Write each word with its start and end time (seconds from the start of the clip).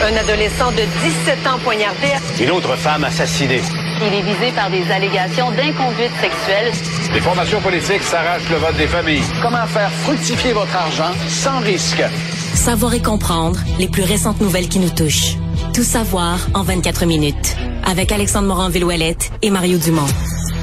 Un 0.00 0.16
adolescent 0.16 0.70
de 0.70 0.82
17 1.02 1.46
ans 1.48 1.58
poignardé. 1.64 2.12
Une 2.40 2.50
autre 2.52 2.76
femme 2.76 3.02
assassinée. 3.02 3.60
Il 4.00 4.14
est 4.14 4.22
visé 4.22 4.52
par 4.54 4.70
des 4.70 4.88
allégations 4.92 5.50
d'inconduite 5.50 6.12
sexuelle. 6.20 6.72
Les 7.12 7.20
formations 7.20 7.60
politiques 7.60 8.04
s'arrachent 8.04 8.48
le 8.48 8.56
vote 8.58 8.76
des 8.76 8.86
familles. 8.86 9.24
Comment 9.42 9.66
faire 9.66 9.90
fructifier 10.04 10.52
votre 10.52 10.74
argent 10.76 11.10
sans 11.28 11.58
risque? 11.58 12.02
Savoir 12.54 12.94
et 12.94 13.02
comprendre 13.02 13.58
les 13.80 13.88
plus 13.88 14.04
récentes 14.04 14.40
nouvelles 14.40 14.68
qui 14.68 14.78
nous 14.78 14.90
touchent. 14.90 15.34
Tout 15.74 15.82
savoir 15.82 16.38
en 16.54 16.62
24 16.62 17.04
minutes. 17.04 17.56
Avec 17.84 18.12
Alexandre 18.12 18.46
Morin-Villouellette 18.46 19.32
et 19.42 19.50
Mario 19.50 19.78
Dumont. 19.78 20.06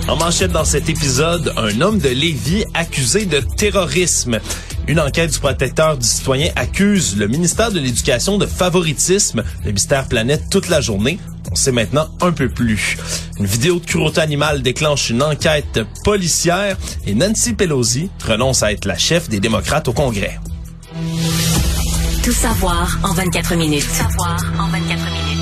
En 0.07 0.15
manchette 0.15 0.51
dans 0.51 0.65
cet 0.65 0.87
épisode, 0.87 1.53
un 1.57 1.81
homme 1.81 1.99
de 1.99 2.09
Lévis 2.09 2.63
accusé 2.73 3.25
de 3.25 3.39
terrorisme. 3.39 4.39
Une 4.87 4.99
enquête 4.99 5.31
du 5.31 5.39
protecteur 5.39 5.97
du 5.97 6.05
citoyen 6.05 6.51
accuse 6.55 7.17
le 7.17 7.27
ministère 7.27 7.71
de 7.71 7.79
l'Éducation 7.79 8.37
de 8.37 8.45
favoritisme. 8.45 9.43
Le 9.63 9.71
mystère 9.71 10.07
planète 10.07 10.43
toute 10.51 10.69
la 10.69 10.79
journée. 10.79 11.17
On 11.51 11.55
sait 11.55 11.71
maintenant 11.71 12.07
un 12.21 12.31
peu 12.31 12.49
plus. 12.49 12.97
Une 13.39 13.47
vidéo 13.47 13.79
de 13.79 13.85
cruauté 13.85 14.21
animale 14.21 14.61
déclenche 14.61 15.09
une 15.09 15.23
enquête 15.23 15.79
policière 16.03 16.77
et 17.07 17.15
Nancy 17.15 17.53
Pelosi 17.53 18.11
renonce 18.23 18.61
à 18.61 18.73
être 18.73 18.85
la 18.85 18.97
chef 18.97 19.27
des 19.27 19.39
démocrates 19.39 19.87
au 19.87 19.93
Congrès. 19.93 20.39
Tout 22.23 22.31
savoir 22.31 22.99
en 23.03 23.13
24 23.13 23.55
minutes. 23.55 23.85
Tout 23.87 23.95
savoir 23.95 24.37
en 24.59 24.67
24 24.67 24.81
minutes. 24.87 25.35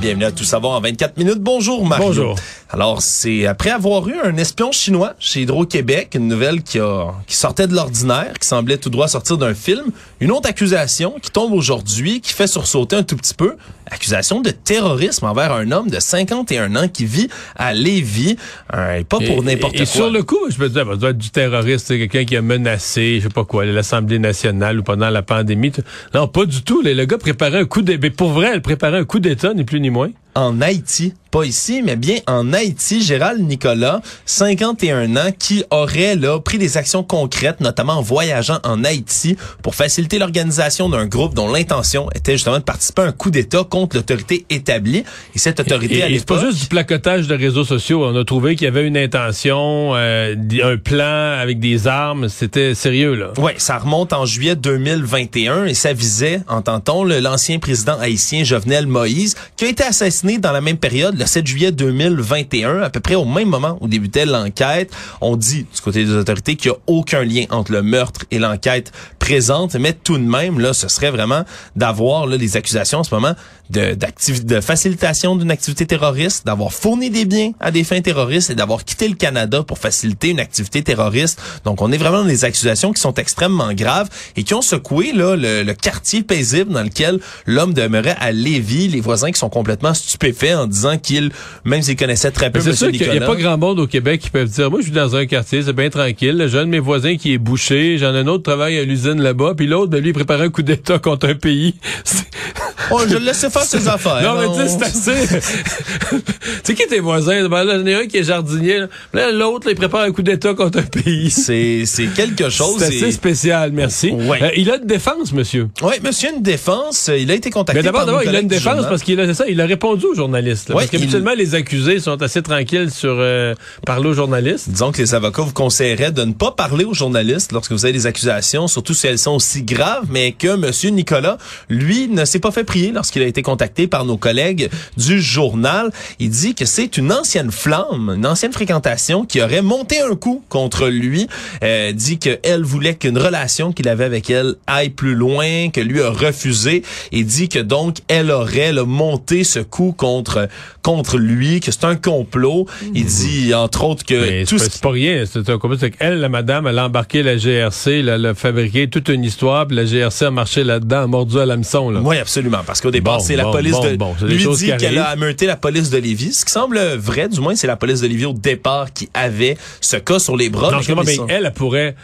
Bienvenue 0.00 0.24
à 0.24 0.32
Tout 0.32 0.44
savoir 0.44 0.74
en 0.74 0.80
24 0.80 1.18
minutes. 1.18 1.40
Bonjour 1.40 1.86
Mario. 1.86 2.06
Bonjour. 2.06 2.36
Alors, 2.74 3.02
c'est 3.02 3.46
après 3.46 3.70
avoir 3.70 4.08
eu 4.08 4.16
un 4.20 4.36
espion 4.36 4.72
chinois 4.72 5.14
chez 5.20 5.42
Hydro-Québec, 5.42 6.16
une 6.16 6.26
nouvelle 6.26 6.60
qui, 6.60 6.80
a, 6.80 7.12
qui 7.28 7.36
sortait 7.36 7.68
de 7.68 7.72
l'ordinaire, 7.72 8.32
qui 8.40 8.48
semblait 8.48 8.78
tout 8.78 8.90
droit 8.90 9.06
sortir 9.06 9.38
d'un 9.38 9.54
film, 9.54 9.92
une 10.18 10.32
autre 10.32 10.48
accusation 10.48 11.14
qui 11.22 11.30
tombe 11.30 11.52
aujourd'hui, 11.52 12.20
qui 12.20 12.32
fait 12.32 12.48
sursauter 12.48 12.96
un 12.96 13.04
tout 13.04 13.14
petit 13.14 13.34
peu, 13.34 13.54
accusation 13.88 14.40
de 14.40 14.50
terrorisme 14.50 15.24
envers 15.24 15.52
un 15.52 15.70
homme 15.70 15.88
de 15.88 16.00
51 16.00 16.74
ans 16.74 16.88
qui 16.88 17.04
vit 17.04 17.28
à 17.54 17.72
Lévis, 17.74 18.34
euh, 18.74 18.96
et 18.96 19.04
pas 19.04 19.18
pour 19.20 19.44
n'importe 19.44 19.74
quoi. 19.74 19.82
Et 19.82 19.86
sur 19.86 20.10
le 20.10 20.24
coup, 20.24 20.50
je 20.50 20.60
me 20.60 20.66
disais, 20.66 20.84
ça 20.84 20.96
doit 20.96 21.10
être 21.10 21.18
du 21.18 21.30
terroriste, 21.30 21.86
c'est 21.86 21.98
quelqu'un 21.98 22.24
qui 22.24 22.36
a 22.36 22.42
menacé, 22.42 23.18
je 23.18 23.28
sais 23.28 23.32
pas 23.32 23.44
quoi, 23.44 23.64
l'Assemblée 23.66 24.18
nationale 24.18 24.80
ou 24.80 24.82
pendant 24.82 25.10
la 25.10 25.22
pandémie. 25.22 25.70
Non, 26.12 26.26
pas 26.26 26.44
du 26.44 26.64
tout. 26.64 26.82
Le 26.82 27.04
gars 27.04 27.18
préparait 27.18 27.60
un 27.60 27.66
coup 27.66 27.82
d'État. 27.82 28.10
Pour 28.10 28.30
vrai, 28.30 28.50
elle 28.52 28.62
préparait 28.62 28.98
un 28.98 29.04
coup 29.04 29.20
d'État, 29.20 29.54
ni 29.54 29.62
plus 29.62 29.78
ni 29.78 29.90
moins 29.90 30.10
en 30.34 30.60
Haïti. 30.60 31.14
Pas 31.30 31.44
ici, 31.44 31.82
mais 31.82 31.96
bien 31.96 32.18
en 32.28 32.52
Haïti. 32.52 33.02
Gérald 33.02 33.40
Nicolas, 33.40 34.00
51 34.24 35.16
ans, 35.16 35.30
qui 35.36 35.64
aurait 35.70 36.14
là 36.14 36.38
pris 36.38 36.58
des 36.58 36.76
actions 36.76 37.02
concrètes, 37.02 37.58
notamment 37.60 37.94
en 37.94 38.02
voyageant 38.02 38.60
en 38.62 38.84
Haïti 38.84 39.36
pour 39.60 39.74
faciliter 39.74 40.20
l'organisation 40.20 40.88
d'un 40.88 41.06
groupe 41.06 41.34
dont 41.34 41.52
l'intention 41.52 42.08
était 42.14 42.32
justement 42.32 42.58
de 42.58 42.62
participer 42.62 43.02
à 43.02 43.06
un 43.06 43.12
coup 43.12 43.32
d'État 43.32 43.64
contre 43.68 43.96
l'autorité 43.96 44.46
établie. 44.48 45.02
Et 45.34 45.38
cette 45.38 45.58
autorité, 45.58 46.04
et, 46.08 46.14
et 46.14 46.18
c'est 46.20 46.28
pas 46.28 46.38
juste 46.38 46.60
du 46.60 46.66
placotage 46.66 47.26
de 47.26 47.34
réseaux 47.34 47.64
sociaux. 47.64 48.04
On 48.04 48.14
a 48.14 48.24
trouvé 48.24 48.54
qu'il 48.54 48.66
y 48.66 48.68
avait 48.68 48.86
une 48.86 48.96
intention, 48.96 49.96
euh, 49.96 50.36
un 50.62 50.76
plan 50.76 51.36
avec 51.40 51.58
des 51.58 51.88
armes. 51.88 52.28
C'était 52.28 52.76
sérieux, 52.76 53.14
là. 53.16 53.32
Oui, 53.38 53.52
ça 53.56 53.78
remonte 53.78 54.12
en 54.12 54.24
juillet 54.24 54.54
2021 54.54 55.64
et 55.64 55.74
ça 55.74 55.92
visait, 55.92 56.42
entend-on, 56.46 57.02
l'ancien 57.02 57.58
président 57.58 57.98
haïtien 57.98 58.44
Jovenel 58.44 58.86
Moïse, 58.86 59.34
qui 59.56 59.64
a 59.64 59.68
été 59.68 59.82
assassiné 59.82 60.23
dans 60.24 60.52
la 60.52 60.60
même 60.60 60.78
période, 60.78 61.18
le 61.18 61.26
7 61.26 61.46
juillet 61.46 61.72
2021, 61.72 62.80
à 62.80 62.90
peu 62.90 63.00
près 63.00 63.14
au 63.14 63.24
même 63.24 63.48
moment 63.48 63.76
où 63.80 63.88
débutait 63.88 64.24
l'enquête. 64.24 64.90
On 65.20 65.36
dit 65.36 65.66
du 65.72 65.80
côté 65.82 66.04
des 66.04 66.12
autorités 66.12 66.56
qu'il 66.56 66.70
n'y 66.70 66.76
a 66.76 66.80
aucun 66.86 67.22
lien 67.22 67.44
entre 67.50 67.72
le 67.72 67.82
meurtre 67.82 68.24
et 68.30 68.38
l'enquête 68.38 68.92
présente, 69.18 69.74
mais 69.74 69.92
tout 69.92 70.16
de 70.16 70.24
même, 70.24 70.60
là, 70.60 70.72
ce 70.72 70.88
serait 70.88 71.10
vraiment 71.10 71.44
d'avoir 71.76 72.26
les 72.26 72.56
accusations 72.56 73.00
en 73.00 73.04
ce 73.04 73.14
moment 73.14 73.34
de, 73.70 73.96
de 74.42 74.60
facilitation 74.60 75.36
d'une 75.36 75.50
activité 75.50 75.86
terroriste, 75.86 76.46
d'avoir 76.46 76.72
fourni 76.72 77.10
des 77.10 77.24
biens 77.24 77.52
à 77.60 77.70
des 77.70 77.84
fins 77.84 78.00
terroristes 78.00 78.50
et 78.50 78.54
d'avoir 78.54 78.84
quitté 78.84 79.08
le 79.08 79.14
Canada 79.14 79.62
pour 79.62 79.78
faciliter 79.78 80.30
une 80.30 80.40
activité 80.40 80.82
terroriste. 80.82 81.40
Donc, 81.64 81.80
on 81.80 81.90
est 81.92 81.96
vraiment 81.96 82.18
dans 82.18 82.28
des 82.28 82.44
accusations 82.44 82.92
qui 82.92 83.00
sont 83.00 83.14
extrêmement 83.14 83.72
graves 83.72 84.08
et 84.36 84.44
qui 84.44 84.54
ont 84.54 84.62
secoué 84.62 85.12
là, 85.12 85.36
le, 85.36 85.62
le 85.62 85.74
quartier 85.74 86.22
paisible 86.22 86.72
dans 86.72 86.82
lequel 86.82 87.20
l'homme 87.46 87.74
demeurait 87.74 88.16
à 88.20 88.32
Lévis. 88.32 88.88
Les 88.88 89.00
voisins 89.00 89.30
qui 89.30 89.38
sont 89.38 89.48
complètement 89.48 89.94
stupéfaits 89.94 90.54
en 90.56 90.66
disant 90.66 90.98
qu'ils, 90.98 91.30
même 91.64 91.82
s'ils 91.82 91.96
connaissaient 91.96 92.30
très 92.30 92.50
peu 92.50 92.60
C'est 92.60 92.74
sûr 92.74 92.90
qu'il 92.90 93.10
n'y 93.10 93.18
a 93.18 93.26
pas 93.26 93.36
grand 93.36 93.58
monde 93.58 93.80
au 93.80 93.86
Québec 93.86 94.20
qui 94.20 94.30
peuvent 94.30 94.48
dire, 94.48 94.70
moi, 94.70 94.80
je 94.80 94.86
suis 94.86 94.92
dans 94.92 95.16
un 95.16 95.26
quartier, 95.26 95.62
c'est 95.62 95.72
bien 95.72 95.90
tranquille. 95.90 96.36
Le 96.36 96.48
jeune 96.48 96.66
de 96.66 96.70
mes 96.70 96.80
voisins 96.80 97.16
qui 97.16 97.32
est 97.32 97.38
bouché, 97.38 97.98
j'en 97.98 98.14
ai 98.14 98.18
un 98.18 98.26
autre 98.26 98.44
qui 98.44 98.50
travaille 98.50 98.78
à 98.78 98.84
l'usine 98.84 99.20
là-bas, 99.20 99.54
puis 99.56 99.66
l'autre, 99.66 99.90
ben, 99.90 100.00
lui, 100.00 100.10
il 100.10 100.12
prépare 100.12 100.40
un 100.40 100.50
coup 100.50 100.62
d'État 100.62 100.98
contre 100.98 101.28
un 101.28 101.34
pays. 101.34 101.74
oh, 102.90 103.00
je 103.08 103.14
le 103.14 103.24
laisse 103.24 103.44
faire 103.54 103.62
ses 103.62 103.88
affaires. 103.88 104.20
Non, 104.22 104.40
mais 104.40 104.48
tu 104.64 104.68
sais, 104.68 104.76
c'est 104.78 104.84
assez. 104.84 105.38
tu 106.10 106.20
sais 106.64 106.74
qui 106.74 106.86
tes 106.86 107.00
voisins? 107.00 107.48
Ben, 107.48 107.64
là, 107.64 107.76
il 107.76 107.88
y 107.88 107.94
en 107.94 107.98
a 107.98 108.02
un 108.02 108.06
qui 108.06 108.18
est 108.18 108.24
jardinier. 108.24 108.80
Là, 109.12 109.30
l'autre, 109.32 109.68
il 109.70 109.76
prépare 109.76 110.02
un 110.02 110.12
coup 110.12 110.22
d'État 110.22 110.54
contre 110.54 110.78
un 110.78 110.82
pays. 110.82 111.30
C'est, 111.30 111.84
c'est 111.86 112.06
quelque 112.06 112.48
chose. 112.48 112.76
C'est 112.78 112.86
assez 112.86 113.12
spécial, 113.12 113.70
merci. 113.72 114.10
Ouais. 114.10 114.42
Euh, 114.42 114.50
il 114.56 114.70
a 114.70 114.76
une 114.76 114.86
défense, 114.86 115.32
monsieur. 115.32 115.68
Oui, 115.82 115.94
monsieur 116.02 116.30
a 116.30 116.32
une 116.32 116.42
défense. 116.42 117.10
Il 117.16 117.30
a 117.30 117.34
été 117.34 117.50
contacté. 117.50 117.78
Mais 117.80 117.84
d'abord, 117.84 118.04
d'abord, 118.06 118.22
il 118.24 118.34
a 118.34 118.40
une 118.40 118.48
défense 118.48 118.86
parce 118.88 119.02
qu'il 119.02 119.18
a 119.20 119.32
ça. 119.34 119.44
Il 119.48 119.60
a 119.60 119.66
répondu 119.66 120.06
aux 120.06 120.14
journalistes. 120.14 120.68
Là, 120.68 120.74
Ouais, 120.76 120.82
parce 120.82 120.90
qu'habituellement, 120.90 121.32
il- 121.32 121.38
les 121.38 121.54
accusés 121.54 122.00
sont 122.00 122.20
assez 122.22 122.42
tranquilles 122.42 122.90
sur 122.90 123.16
euh, 123.18 123.54
parler 123.86 124.08
aux 124.08 124.14
journalistes. 124.14 124.68
Disons 124.70 124.92
que 124.92 124.98
les 124.98 125.14
avocats 125.14 125.42
vous 125.42 125.52
conseilleraient 125.52 126.12
de 126.12 126.22
ne 126.24 126.32
pas 126.32 126.50
parler 126.52 126.84
aux 126.84 126.94
journalistes 126.94 127.52
lorsque 127.52 127.72
vous 127.72 127.84
avez 127.84 127.92
des 127.92 128.06
accusations, 128.06 128.66
surtout 128.68 128.94
si 128.94 129.06
elles 129.06 129.18
sont 129.18 129.32
aussi 129.32 129.62
graves, 129.62 130.06
mais 130.10 130.32
que 130.32 130.56
Monsieur 130.56 130.90
Nicolas, 130.90 131.38
lui, 131.68 132.08
ne 132.08 132.24
s'est 132.24 132.38
pas 132.38 132.50
fait 132.50 132.64
prier 132.64 132.92
lorsqu'il 132.92 133.22
a 133.22 133.26
été 133.26 133.42
contacté 133.44 133.86
par 133.86 134.04
nos 134.04 134.16
collègues 134.16 134.68
du 134.96 135.20
journal. 135.20 135.92
Il 136.18 136.30
dit 136.30 136.56
que 136.56 136.64
c'est 136.64 136.96
une 136.96 137.12
ancienne 137.12 137.52
flamme, 137.52 138.14
une 138.16 138.26
ancienne 138.26 138.52
fréquentation 138.52 139.24
qui 139.24 139.40
aurait 139.40 139.62
monté 139.62 140.00
un 140.00 140.16
coup 140.16 140.42
contre 140.48 140.88
lui. 140.88 141.28
Euh, 141.62 141.92
dit 141.92 142.18
qu'elle 142.18 142.62
voulait 142.62 142.94
qu'une 142.96 143.18
relation 143.18 143.72
qu'il 143.72 143.88
avait 143.88 144.04
avec 144.04 144.30
elle 144.30 144.56
aille 144.66 144.90
plus 144.90 145.14
loin, 145.14 145.70
que 145.70 145.80
lui 145.80 146.02
a 146.02 146.10
refusé, 146.10 146.82
et 147.12 147.22
dit 147.22 147.48
que 147.48 147.60
donc 147.60 147.98
elle 148.08 148.30
aurait 148.32 148.72
là, 148.72 148.84
monté 148.84 149.44
ce 149.44 149.60
coup 149.60 149.94
contre 149.96 150.48
contre 150.82 151.16
lui, 151.16 151.60
que 151.60 151.72
c'est 151.72 151.84
un 151.84 151.96
complot. 151.96 152.66
Il 152.94 153.06
dit 153.06 153.54
entre 153.54 153.84
autres 153.84 154.04
que 154.04 154.14
Mais 154.14 154.44
tout 154.44 154.58
c'est 154.58 154.72
ce 154.72 154.78
pas, 154.80 154.90
rien. 154.90 155.24
C'est 155.24 155.48
un 155.48 155.58
complot. 155.58 155.78
C'est 155.80 155.90
qu'elle, 155.90 156.20
la 156.20 156.28
madame, 156.28 156.66
elle 156.66 156.78
a 156.78 156.86
embarqué 156.86 157.22
la 157.22 157.36
GRC, 157.36 158.00
elle 158.00 158.10
a, 158.10 158.14
elle 158.14 158.26
a 158.26 158.34
fabriqué 158.34 158.88
toute 158.88 159.08
une 159.08 159.24
histoire, 159.24 159.66
puis 159.66 159.76
la 159.76 159.84
GRC 159.84 160.26
a 160.26 160.30
marché 160.30 160.62
là-dedans, 160.62 161.02
a 161.02 161.06
mordu 161.06 161.38
à 161.38 161.46
l'hameçon. 161.46 161.90
Là. 161.90 162.00
Oui, 162.02 162.18
absolument. 162.18 162.60
Parce 162.66 162.80
qu'au 162.80 162.90
départ, 162.90 163.18
Bon, 163.18 163.24
c'est 163.24 163.33
la 163.36 163.44
bon, 163.44 163.52
police 163.52 163.80
de. 163.80 163.98
c'est 164.18 164.26
lui 164.26 164.46
dit 164.56 164.72
qu'elle 164.78 164.98
a 164.98 165.06
ameuté 165.06 165.46
la 165.46 165.56
police 165.56 165.90
de 165.90 165.98
Lévis. 165.98 166.32
Ce 166.32 166.44
qui 166.44 166.52
semble 166.52 166.78
vrai, 166.96 167.28
du 167.28 167.40
moins, 167.40 167.54
c'est 167.54 167.66
la 167.66 167.76
police 167.76 168.00
de 168.00 168.06
Lévis 168.06 168.26
au 168.26 168.32
départ 168.32 168.92
qui 168.92 169.08
avait 169.14 169.56
ce 169.80 169.96
cas 169.96 170.18
sur 170.18 170.36
les 170.36 170.48
bras. 170.48 170.70
Non, 170.70 170.78
Mais 171.04 171.14
sont- 171.14 171.26
elle, 171.28 171.46
elle 171.46 171.52
pourrait. 171.52 171.94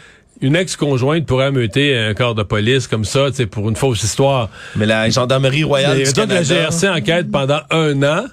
Une 0.43 0.55
ex-conjointe 0.55 1.27
pourrait 1.27 1.45
ameuter 1.45 1.95
un 1.95 2.15
corps 2.15 2.33
de 2.33 2.41
police 2.41 2.87
comme 2.87 3.05
ça, 3.05 3.29
tu 3.29 3.35
sais, 3.37 3.45
pour 3.45 3.69
une 3.69 3.75
fausse 3.75 4.01
histoire. 4.01 4.49
mais 4.75 4.87
la 4.87 5.07
gendarmerie 5.09 5.63
royale 5.63 5.97
du 5.97 6.11
que 6.11 6.19
la 6.19 6.25
Canada. 6.27 6.43
GRC 6.69 6.89
enquête 6.89 7.29
pendant 7.31 7.59
un 7.69 8.01
an. 8.01 8.25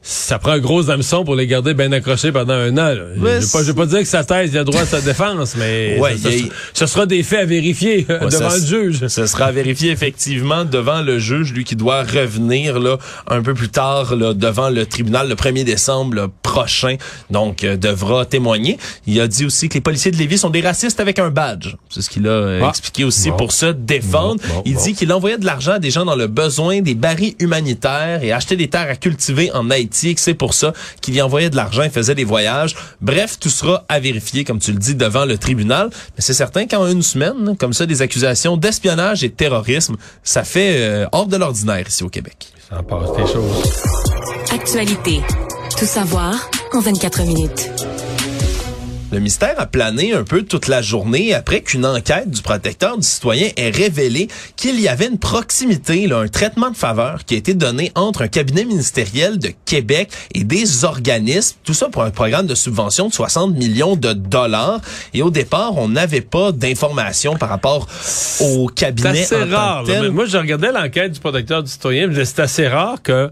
Ça 0.00 0.38
prend 0.38 0.52
un 0.52 0.58
gros 0.60 0.88
hameçon 0.90 1.24
pour 1.24 1.34
les 1.34 1.46
garder 1.48 1.74
bien 1.74 1.90
accrochés 1.90 2.30
pendant 2.30 2.54
un 2.54 2.72
an. 2.78 2.94
Là. 2.94 2.94
Je 3.16 3.20
ne 3.20 3.24
vais 3.26 3.40
pas, 3.52 3.62
je 3.62 3.66
vais 3.72 3.74
pas 3.74 3.84
dire 3.86 3.98
que 3.98 4.04
sa 4.06 4.22
thèse, 4.24 4.50
il 4.52 4.58
a 4.58 4.64
droit 4.64 4.82
à 4.82 4.86
sa 4.86 5.00
défense, 5.00 5.54
mais 5.56 5.98
Ouais, 6.00 6.16
y 6.16 6.26
a- 6.26 6.50
ce- 6.72 6.86
sera 6.86 7.04
des 7.04 7.22
faits 7.24 7.40
à 7.40 7.44
vérifier 7.44 8.06
Ouais, 8.08 8.18
devant 8.30 8.48
ça- 8.48 8.58
le 8.58 8.64
juge. 8.64 9.06
Ce 9.08 9.26
sera 9.26 9.50
vérifié 9.50 9.90
effectivement 9.90 10.64
devant 10.64 11.02
le 11.02 11.18
juge, 11.18 11.52
lui 11.52 11.64
qui 11.64 11.74
doit 11.76 12.04
revenir 12.04 12.78
là 12.78 12.96
un 13.26 13.42
peu 13.42 13.54
plus 13.54 13.68
tard 13.70 14.14
là, 14.14 14.34
devant 14.34 14.70
le 14.70 14.86
tribunal 14.86 15.28
le 15.28 15.34
1er 15.34 15.64
décembre 15.64 16.14
là, 16.14 16.28
prochain. 16.42 16.96
Donc 17.30 17.64
euh, 17.64 17.76
devra 17.76 18.24
témoigner. 18.24 18.78
Il 19.06 19.20
a 19.20 19.26
dit 19.26 19.44
aussi 19.44 19.68
que 19.68 19.74
les 19.74 19.80
policiers 19.82 20.12
de 20.12 20.16
Lévis 20.16 20.38
sont 20.38 20.50
des 20.50 20.60
racistes 20.62 21.00
avec 21.00 21.18
un 21.18 21.30
badge. 21.30 21.74
C'est 21.90 22.02
ce 22.02 22.08
qu'il 22.08 22.26
a 22.28 22.30
euh, 22.30 22.60
Ah. 22.64 22.68
expliqué 22.70 23.04
aussi 23.04 23.30
Bon. 23.30 23.36
pour 23.36 23.52
se 23.52 23.66
défendre. 23.66 24.40
Bon, 24.48 24.54
bon, 24.54 24.62
Il 24.64 24.76
dit 24.76 24.94
qu'il 24.94 25.12
envoyait 25.12 25.38
de 25.38 25.44
l'argent 25.44 25.72
à 25.72 25.78
des 25.80 25.90
gens 25.90 26.04
dans 26.04 26.16
le 26.16 26.28
besoin, 26.28 26.80
des 26.82 26.94
barils 26.94 27.34
humanitaires 27.40 28.22
et 28.22 28.30
achetait 28.32 28.56
des 28.56 28.68
terres 28.68 28.88
à 28.88 28.94
cultiver 28.96 29.50
en 29.52 29.68
Haïti. 29.70 29.87
Et 30.04 30.14
que 30.14 30.20
C'est 30.20 30.34
pour 30.34 30.54
ça 30.54 30.72
qu'il 31.00 31.14
y 31.14 31.22
envoyait 31.22 31.50
de 31.50 31.56
l'argent 31.56 31.82
et 31.82 31.90
faisait 31.90 32.14
des 32.14 32.24
voyages. 32.24 32.74
Bref, 33.00 33.38
tout 33.38 33.50
sera 33.50 33.84
à 33.88 34.00
vérifier, 34.00 34.44
comme 34.44 34.58
tu 34.58 34.72
le 34.72 34.78
dis, 34.78 34.94
devant 34.94 35.24
le 35.24 35.38
tribunal. 35.38 35.90
Mais 35.90 36.20
c'est 36.20 36.34
certain 36.34 36.66
qu'en 36.66 36.86
une 36.86 37.02
semaine, 37.02 37.56
comme 37.58 37.72
ça, 37.72 37.86
des 37.86 38.02
accusations 38.02 38.56
d'espionnage 38.56 39.24
et 39.24 39.28
de 39.28 39.34
terrorisme, 39.34 39.96
ça 40.22 40.44
fait 40.44 40.76
euh, 40.78 41.06
hors 41.12 41.26
de 41.26 41.36
l'ordinaire 41.36 41.86
ici 41.88 42.04
au 42.04 42.08
Québec. 42.08 42.52
Ça 42.68 42.78
en 42.78 42.82
passe 42.82 43.16
des 43.16 43.32
choses. 43.32 43.62
Actualité. 44.52 45.20
Tout 45.78 45.86
savoir 45.86 46.50
en 46.72 46.80
24 46.80 47.22
minutes. 47.22 47.77
Le 49.10 49.20
mystère 49.20 49.54
a 49.58 49.64
plané 49.64 50.12
un 50.12 50.22
peu 50.22 50.42
toute 50.42 50.68
la 50.68 50.82
journée 50.82 51.32
après 51.32 51.62
qu'une 51.62 51.86
enquête 51.86 52.30
du 52.30 52.42
protecteur 52.42 52.98
du 52.98 53.06
citoyen 53.06 53.48
ait 53.56 53.70
révélé 53.70 54.28
qu'il 54.54 54.78
y 54.78 54.86
avait 54.86 55.06
une 55.06 55.18
proximité, 55.18 56.06
là, 56.06 56.18
un 56.18 56.28
traitement 56.28 56.70
de 56.70 56.76
faveur 56.76 57.24
qui 57.24 57.34
a 57.34 57.38
été 57.38 57.54
donné 57.54 57.90
entre 57.94 58.20
un 58.20 58.28
cabinet 58.28 58.66
ministériel 58.66 59.38
de 59.38 59.48
Québec 59.64 60.10
et 60.34 60.44
des 60.44 60.84
organismes. 60.84 61.56
Tout 61.64 61.72
ça 61.72 61.88
pour 61.88 62.02
un 62.02 62.10
programme 62.10 62.46
de 62.46 62.54
subvention 62.54 63.08
de 63.08 63.14
60 63.14 63.56
millions 63.56 63.96
de 63.96 64.12
dollars. 64.12 64.82
Et 65.14 65.22
au 65.22 65.30
départ, 65.30 65.78
on 65.78 65.88
n'avait 65.88 66.20
pas 66.20 66.52
d'informations 66.52 67.36
par 67.36 67.48
rapport 67.48 67.88
au 68.40 68.66
cabinet. 68.66 69.24
C'est 69.24 69.36
assez 69.36 69.54
en 69.54 69.56
rare. 69.56 69.78
tant 69.78 69.86
que 69.86 69.92
là. 69.92 70.00
tel. 70.02 70.10
Moi, 70.10 70.26
je 70.26 70.36
regardais 70.36 70.70
l'enquête 70.70 71.12
du 71.12 71.20
protecteur 71.20 71.62
du 71.62 71.70
citoyen, 71.70 72.08
mais 72.08 72.26
c'est 72.26 72.40
assez 72.40 72.68
rare 72.68 73.00
que 73.02 73.30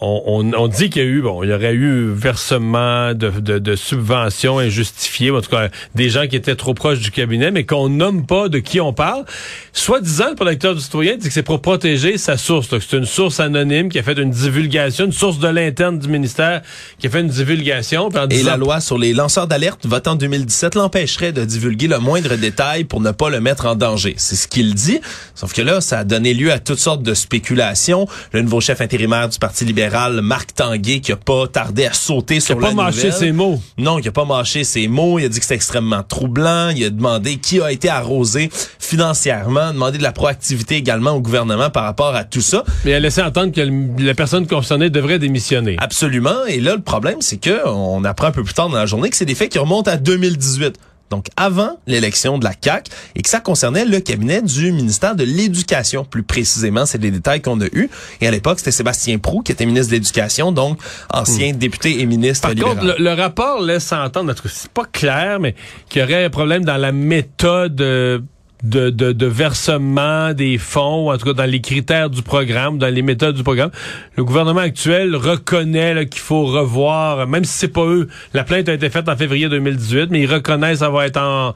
on, 0.00 0.22
on- 0.26 0.52
on 0.54 0.68
dit 0.68 0.90
qu'il 0.90 1.02
y 1.02 1.04
a 1.04 1.08
eu, 1.08 1.22
bon, 1.22 1.42
il 1.42 1.50
y 1.50 1.52
aurait 1.52 1.74
eu 1.74 2.12
versement 2.12 3.14
de, 3.14 3.30
de, 3.30 3.58
de 3.58 3.76
subventions 3.76 4.58
injustifiées, 4.58 5.30
en 5.30 5.40
tout 5.40 5.50
cas 5.50 5.68
des 5.94 6.08
gens 6.08 6.26
qui 6.28 6.36
étaient 6.36 6.54
trop 6.54 6.72
proches 6.74 7.00
du 7.00 7.10
cabinet, 7.10 7.50
mais 7.50 7.64
qu'on 7.64 7.88
nomme 7.88 8.24
pas 8.26 8.48
de 8.48 8.58
qui 8.60 8.80
on 8.80 8.92
parle. 8.92 9.24
Soit 9.72 10.00
disant, 10.00 10.30
le 10.30 10.34
protecteur 10.36 10.74
du 10.74 10.80
citoyen 10.80 11.16
dit 11.16 11.26
que 11.28 11.32
c'est 11.34 11.42
pour 11.42 11.60
protéger 11.60 12.16
sa 12.18 12.36
source, 12.36 12.68
c'est 12.70 12.96
une 12.96 13.06
source 13.06 13.40
anonyme 13.40 13.88
qui 13.88 13.98
a 13.98 14.02
fait 14.02 14.18
une 14.18 14.30
divulgation, 14.30 15.06
une 15.06 15.12
source 15.12 15.38
de 15.38 15.48
l'interne 15.48 15.98
du 15.98 16.08
ministère 16.08 16.62
qui 16.98 17.06
a 17.06 17.10
fait 17.10 17.20
une 17.20 17.28
divulgation. 17.28 18.06
en 18.06 18.24
Et 18.24 18.28
disant- 18.28 18.50
la 18.50 18.56
loi 18.56 18.80
sur 18.80 18.98
les 18.98 19.12
lanceurs 19.12 19.46
d'alerte 19.48 19.84
votée 19.86 20.10
en 20.10 20.14
2017 20.16 20.74
l'empêcherait 20.76 21.32
de 21.32 21.44
divulguer 21.44 21.88
le 21.88 21.98
moindre 21.98 22.36
détail 22.36 22.84
pour 22.84 23.00
ne 23.00 23.10
pas 23.10 23.30
le 23.30 23.40
mettre 23.40 23.66
en 23.66 23.74
danger. 23.74 24.14
C'est 24.16 24.36
ce 24.36 24.46
qu'il 24.46 24.74
dit. 24.74 25.00
Sauf 25.34 25.52
que 25.52 25.62
là, 25.62 25.80
ça 25.80 25.98
a 26.00 26.04
donné 26.04 26.34
lieu 26.34 26.52
à 26.52 26.58
toutes 26.58 26.78
sortes 26.78 27.02
de 27.02 27.14
spéculations. 27.14 28.06
Le 28.32 28.42
nouveau 28.42 28.60
chef 28.60 28.80
intérimaire 28.80 29.28
du 29.28 29.38
Parti 29.38 29.64
libéral, 29.64 29.87
Marc 30.22 30.54
Tanguay, 30.54 31.00
qui 31.00 31.12
a 31.12 31.16
pas 31.16 31.46
tardé 31.48 31.86
à 31.86 31.92
sauter 31.92 32.36
qui 32.38 32.42
a 32.42 32.46
sur 32.46 32.58
pas 32.58 32.68
la 32.68 32.74
mâché 32.74 32.96
nouvelle. 33.06 33.12
ses 33.12 33.32
mots. 33.32 33.60
Non, 33.78 33.98
qui 34.00 34.08
a 34.08 34.12
pas 34.12 34.24
mâché 34.24 34.64
ses 34.64 34.88
mots. 34.88 35.18
Il 35.18 35.24
a 35.24 35.28
dit 35.28 35.38
que 35.38 35.44
c'était 35.44 35.54
extrêmement 35.54 36.02
troublant. 36.02 36.70
Il 36.70 36.84
a 36.84 36.90
demandé 36.90 37.36
qui 37.36 37.60
a 37.60 37.72
été 37.72 37.88
arrosé 37.88 38.50
financièrement, 38.78 39.72
demandé 39.72 39.98
de 39.98 40.02
la 40.02 40.12
proactivité 40.12 40.76
également 40.76 41.12
au 41.12 41.20
gouvernement 41.20 41.70
par 41.70 41.84
rapport 41.84 42.14
à 42.14 42.24
tout 42.24 42.40
ça. 42.40 42.64
Mais 42.84 42.92
il 42.92 42.94
a 42.94 43.00
laissé 43.00 43.22
entendre 43.22 43.52
que 43.52 43.60
le- 43.60 44.04
la 44.04 44.14
personne 44.14 44.46
concernée 44.46 44.90
devrait 44.90 45.18
démissionner. 45.18 45.76
Absolument. 45.78 46.44
Et 46.48 46.60
là, 46.60 46.74
le 46.74 46.82
problème, 46.82 47.18
c'est 47.20 47.36
que 47.36 47.66
on 47.68 48.02
apprend 48.04 48.28
un 48.28 48.32
peu 48.32 48.42
plus 48.42 48.54
tard 48.54 48.68
dans 48.68 48.76
la 48.76 48.86
journée 48.86 49.10
que 49.10 49.16
c'est 49.16 49.24
des 49.24 49.34
faits 49.34 49.50
qui 49.52 49.58
remontent 49.58 49.90
à 49.90 49.96
2018. 49.96 50.76
Donc 51.10 51.26
avant 51.36 51.78
l'élection 51.86 52.38
de 52.38 52.44
la 52.44 52.54
CAC 52.54 52.88
et 53.14 53.22
que 53.22 53.28
ça 53.28 53.40
concernait 53.40 53.84
le 53.84 54.00
cabinet 54.00 54.42
du 54.42 54.72
ministère 54.72 55.14
de 55.14 55.24
l'Éducation. 55.24 56.04
Plus 56.04 56.22
précisément, 56.22 56.86
c'est 56.86 56.98
les 56.98 57.10
détails 57.10 57.40
qu'on 57.42 57.60
a 57.60 57.66
eus. 57.66 57.88
Et 58.20 58.26
à 58.28 58.30
l'époque, 58.30 58.58
c'était 58.58 58.72
Sébastien 58.72 59.18
Prou 59.18 59.42
qui 59.42 59.52
était 59.52 59.66
ministre 59.66 59.88
de 59.90 59.94
l'Éducation, 59.96 60.52
donc 60.52 60.78
ancien 61.12 61.52
député 61.52 62.00
et 62.00 62.06
ministre 62.06 62.42
Par 62.42 62.50
libéral. 62.54 62.76
contre, 62.78 62.86
le, 62.98 63.04
le 63.04 63.12
rapport 63.12 63.60
laisse 63.62 63.90
entendre, 63.92 64.34
c'est 64.46 64.70
pas 64.70 64.84
clair, 64.84 65.40
mais 65.40 65.54
qu'il 65.88 66.00
y 66.02 66.04
aurait 66.04 66.24
un 66.24 66.30
problème 66.30 66.64
dans 66.64 66.76
la 66.76 66.92
méthode 66.92 67.80
euh, 67.80 68.20
de, 68.62 68.90
de, 68.90 69.12
de 69.12 69.26
versement 69.26 70.32
des 70.34 70.58
fonds, 70.58 71.12
en 71.12 71.18
tout 71.18 71.26
cas 71.26 71.32
dans 71.32 71.50
les 71.50 71.60
critères 71.60 72.10
du 72.10 72.22
programme, 72.22 72.78
dans 72.78 72.92
les 72.92 73.02
méthodes 73.02 73.36
du 73.36 73.42
programme. 73.42 73.70
Le 74.16 74.24
gouvernement 74.24 74.60
actuel 74.60 75.14
reconnaît 75.14 76.06
qu'il 76.06 76.20
faut 76.20 76.44
revoir, 76.44 77.26
même 77.26 77.44
si 77.44 77.52
c'est 77.52 77.68
pas 77.68 77.86
eux, 77.86 78.08
la 78.34 78.44
plainte 78.44 78.68
a 78.68 78.74
été 78.74 78.90
faite 78.90 79.08
en 79.08 79.16
février 79.16 79.48
2018, 79.48 80.08
mais 80.10 80.20
ils 80.22 80.32
reconnaissent 80.32 80.82
avoir 80.82 81.04
été 81.04 81.20
en 81.20 81.54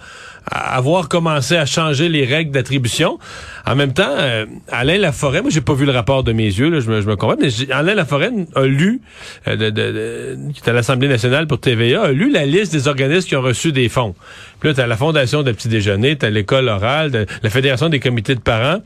avoir 0.51 1.09
commencé 1.09 1.57
à 1.57 1.67
changer 1.67 2.09
les 2.09 2.25
règles 2.25 2.51
d'attribution. 2.51 3.19
En 3.67 3.77
même 3.77 3.93
temps, 3.93 4.09
euh, 4.19 4.45
Alain 4.71 4.99
Laforêt, 4.99 5.41
moi 5.43 5.51
j'ai 5.51 5.61
pas 5.61 5.75
vu 5.75 5.87
le 5.87 5.93
rapport 5.93 6.25
de 6.25 6.33
mes 6.33 6.45
yeux, 6.47 6.69
là, 6.71 6.81
je 6.81 6.91
me, 6.91 7.01
je 7.01 7.07
me 7.07 7.17
comprends, 7.17 7.37
mais 7.41 7.49
Alain 7.71 7.95
Laforêt 7.95 8.31
a 8.55 8.63
lu, 8.65 9.01
euh, 9.49 9.57
de, 9.57 9.71
de- 9.71 9.93
de- 9.93 10.53
qui 10.53 10.61
est 10.65 10.69
à 10.69 10.73
l'Assemblée 10.73 11.09
nationale 11.09 11.47
pour 11.47 11.61
TVA, 11.61 12.03
a 12.03 12.13
lu 12.13 12.31
la 12.31 12.45
liste 12.47 12.73
des 12.73 12.89
organismes 12.89 13.29
qui 13.29 13.37
ont 13.37 13.43
reçu 13.43 13.73
des 13.73 13.89
fonds. 13.89 14.15
Puis 14.61 14.69
là, 14.69 14.75
t'as 14.75 14.87
la 14.87 14.97
Fondation 14.97 15.43
de 15.43 15.53
Petit 15.53 15.69
Déjeuner, 15.69 16.17
t'as 16.17 16.31
l'école 16.31 16.69
orale, 16.69 17.27
la 17.43 17.51
Fédération 17.51 17.89
des 17.89 18.01
comités 18.01 18.35
de 18.35 18.41
parents. 18.41 18.81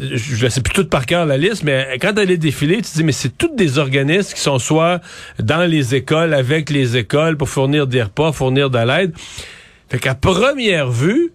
Je, 0.00 0.16
je 0.16 0.46
sais 0.48 0.60
plus 0.60 0.72
tout 0.72 0.84
par 0.86 1.06
cœur 1.06 1.26
la 1.26 1.36
liste, 1.36 1.62
mais 1.64 1.98
quand 2.00 2.16
elle 2.18 2.30
est 2.30 2.36
défilée, 2.36 2.76
tu 2.76 2.82
te 2.82 2.94
dis, 2.96 3.04
mais 3.04 3.12
c'est 3.12 3.36
toutes 3.36 3.56
des 3.56 3.78
organismes 3.78 4.34
qui 4.34 4.40
sont 4.40 4.58
soit 4.58 5.00
dans 5.40 5.68
les 5.68 5.94
écoles, 5.94 6.34
avec 6.34 6.70
les 6.70 6.96
écoles, 6.96 7.36
pour 7.36 7.48
fournir 7.48 7.86
des 7.86 8.02
repas, 8.02 8.32
fournir 8.32 8.70
de 8.70 8.78
l'aide. 8.78 9.12
Fait 9.90 9.98
qu'à 9.98 10.14
première 10.14 10.90
vue, 10.90 11.32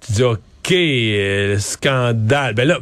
tu 0.00 0.12
dis, 0.12 0.22
OK, 0.22 0.72
euh, 0.72 1.58
scandale. 1.58 2.54
Ben 2.54 2.66
là, 2.66 2.78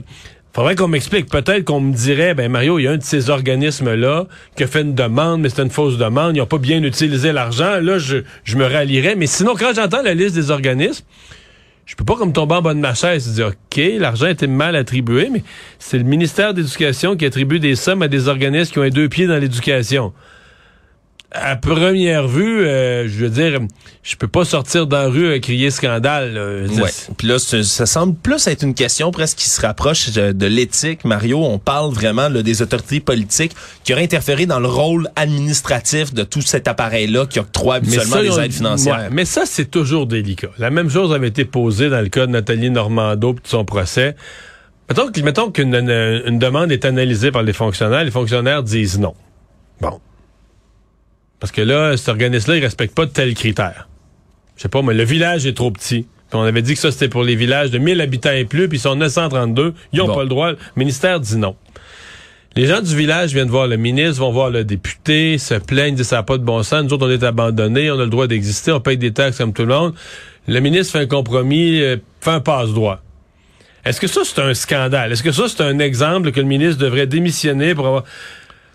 faudrait 0.53 0.77
qu'on 0.77 0.87
m'explique. 0.87 1.29
Peut-être 1.29 1.65
qu'on 1.65 1.81
me 1.81 1.93
dirait, 1.93 2.35
ben 2.35 2.51
Mario, 2.51 2.79
il 2.79 2.85
y 2.85 2.87
a 2.87 2.93
un 2.93 2.97
de 2.97 3.03
ces 3.03 3.29
organismes-là 3.29 4.27
qui 4.57 4.63
a 4.63 4.69
fait 4.69 4.83
une 4.83 4.95
demande, 4.95 5.41
mais 5.41 5.49
c'est 5.49 5.63
une 5.63 5.71
fausse 5.71 5.99
demande. 5.99 6.37
Ils 6.37 6.39
n'ont 6.39 6.47
pas 6.47 6.59
bien 6.59 6.81
utilisé 6.83 7.33
l'argent. 7.33 7.81
Là, 7.81 7.99
je, 7.99 8.19
je 8.45 8.57
me 8.57 8.65
rallierais. 8.65 9.17
Mais 9.17 9.27
sinon, 9.27 9.55
quand 9.59 9.73
j'entends 9.75 10.03
la 10.03 10.15
liste 10.15 10.37
des 10.37 10.53
organismes, 10.53 11.05
je 11.87 11.97
peux 11.97 12.05
pas 12.05 12.15
comme 12.15 12.33
tomber 12.33 12.55
en 12.55 12.63
de 12.63 12.75
ma 12.75 12.95
chaise 12.95 13.29
et 13.29 13.33
dire, 13.33 13.49
OK, 13.49 13.81
l'argent 13.99 14.29
été 14.29 14.47
mal 14.47 14.77
attribué, 14.77 15.29
mais 15.33 15.43
c'est 15.81 15.99
le 15.99 16.05
ministère 16.05 16.55
d'éducation 16.55 17.17
qui 17.17 17.25
attribue 17.27 17.59
des 17.59 17.75
sommes 17.75 18.03
à 18.03 18.09
des 18.09 18.29
organismes 18.29 18.73
qui 18.73 18.79
ont 18.79 18.83
les 18.83 18.91
deux 18.91 19.09
pieds 19.09 19.27
dans 19.27 19.39
l'éducation 19.39 20.13
à 21.33 21.57
première 21.57 22.29
vue, 22.29 22.61
euh, 22.67 23.09
je 23.09 23.25
veux 23.25 23.29
dire, 23.29 23.61
je 24.03 24.17
peux 24.17 24.29
pas 24.29 24.45
sortir 24.45 24.87
dans 24.87 24.99
la 25.03 25.09
rue 25.09 25.35
et 25.35 25.41
crier 25.41 25.71
scandale. 25.71 26.33
là. 26.35 26.83
Ouais. 26.83 26.91
Puis 27.19 27.27
là, 27.27 27.39
ça 27.39 27.85
semble 27.87 28.15
plus 28.15 28.47
être 28.47 28.63
une 28.63 28.75
question 28.75 29.11
presque 29.11 29.39
qui 29.39 29.49
se 29.49 29.61
rapproche 29.61 30.11
de, 30.13 30.33
de 30.33 30.47
l'éthique. 30.47 31.05
Mario, 31.05 31.45
on 31.45 31.59
parle 31.59 31.93
vraiment 31.93 32.29
là, 32.29 32.43
des 32.43 32.63
autorités 32.63 33.01
politiques 33.01 33.53
qui 33.85 33.93
auraient 33.93 34.05
interféré 34.05 34.47
dans 34.47 34.61
le 34.61 34.69
rôle 34.69 35.09
administratif 35.17 36.15
de 36.15 36.23
tout 36.23 36.43
cet 36.43 36.69
appareil-là 36.69 37.27
qui 37.27 37.39
octroie 37.41 37.75
habituellement 37.77 38.17
les 38.21 38.39
aides 38.39 38.53
financières. 38.53 38.97
ouais, 38.97 39.09
mais 39.11 39.25
ça, 39.25 39.43
c'est 39.47 39.71
toujours 39.71 40.07
délicat. 40.07 40.49
La 40.59 40.71
même 40.71 40.89
chose 40.89 41.13
avait 41.13 41.29
été 41.29 41.45
posée 41.45 41.91
dans 41.91 42.01
le 42.01 42.09
cas 42.09 42.27
de 42.27 42.33
Nathalie 42.33 42.71
Normando 42.71 43.33
et 43.33 43.35
de 43.35 43.41
son 43.45 43.65
procès. 43.65 44.15
Mettons, 44.89 45.11
que- 45.11 45.21
mettons 45.21 45.51
qu'une 45.51 45.75
une, 45.75 46.23
une 46.27 46.39
demande 46.39 46.71
est 46.71 46.85
analysée 46.85 47.33
par 47.33 47.43
les 47.43 47.53
fonctionnaires, 47.53 48.05
les 48.05 48.11
fonctionnaires 48.13 48.63
disent 48.63 48.99
non. 49.01 49.15
Bon. 49.81 50.01
Parce 51.41 51.53
que 51.53 51.61
là, 51.61 51.97
cet 51.97 52.09
organisme-là, 52.09 52.57
il 52.57 52.63
respecte 52.65 52.95
pas 52.95 53.07
de 53.07 53.11
tels 53.11 53.35
critères. 53.35 53.89
Je 54.57 54.63
sais 54.63 54.69
pas, 54.69 54.83
mais 54.83 54.95
le 54.95 55.05
village 55.05 55.47
est 55.47 55.53
trop 55.57 55.71
petit. 55.71 56.07
Puis 56.31 56.39
on 56.39 56.43
avait 56.43 56.63
dit 56.63 56.75
que 56.75 56.81
ça, 56.81 56.91
c'était 56.91 57.09
pour 57.09 57.23
les 57.23 57.37
villages 57.37 57.71
de 57.71 57.79
1000 57.79 58.01
habitants 58.01 58.33
et 58.33 58.45
plus, 58.45 58.69
puis 58.69 58.79
ils 58.79 58.81
sont 58.81 58.97
932. 58.97 59.75
Ils 59.93 60.01
ont 60.01 60.07
Bon. 60.07 60.15
pas 60.15 60.23
le 60.23 60.29
droit. 60.29 60.51
Le 60.53 60.57
ministère 60.77 61.21
dit 61.21 61.37
non. 61.37 61.57
Les 62.57 62.67
gens 62.67 62.81
du 62.81 62.97
village 62.97 63.35
viennent 63.35 63.51
voir 63.51 63.67
le 63.67 63.77
ministre, 63.77 64.21
vont 64.21 64.33
voir 64.33 64.49
le 64.49 64.65
député, 64.65 65.37
se 65.37 65.55
plaignent, 65.55 65.95
disent 65.95 66.07
ça 66.09 66.17
n'a 66.17 66.23
pas 66.23 66.39
de 66.39 66.43
bon 66.43 66.63
sens. 66.63 66.85
Nous 66.85 66.93
autres, 66.95 67.07
on 67.07 67.11
est 67.11 67.23
abandonnés, 67.23 67.91
on 67.91 67.99
a 68.01 68.05
le 68.05 68.11
droit 68.11 68.27
d'exister, 68.27 68.73
on 68.73 68.81
paye 68.81 68.97
des 68.97 69.13
taxes 69.13 69.37
comme 69.37 69.53
tout 69.53 69.63
le 69.63 69.69
monde. 69.75 69.95
Le 70.49 70.59
ministre 70.61 70.93
fait 70.95 71.01
un 71.01 71.07
compromis, 71.07 71.81
euh, 71.83 71.99
fait 72.23 72.31
un 72.31 72.41
passe-droit. 72.41 73.03
Est-ce 73.85 74.01
que 74.01 74.07
ça, 74.07 74.23
c'est 74.25 74.41
un 74.41 74.55
scandale? 74.55 75.13
Est-ce 75.13 75.23
que 75.23 75.33
ça, 75.33 75.45
c'est 75.49 75.63
un 75.63 75.79
exemple 75.81 76.33
que 76.33 76.41
le 76.41 76.47
ministre 76.47 76.81
devrait 76.81 77.07
démissionner 77.07 77.75
pour 77.75 77.87
avoir... 77.87 78.05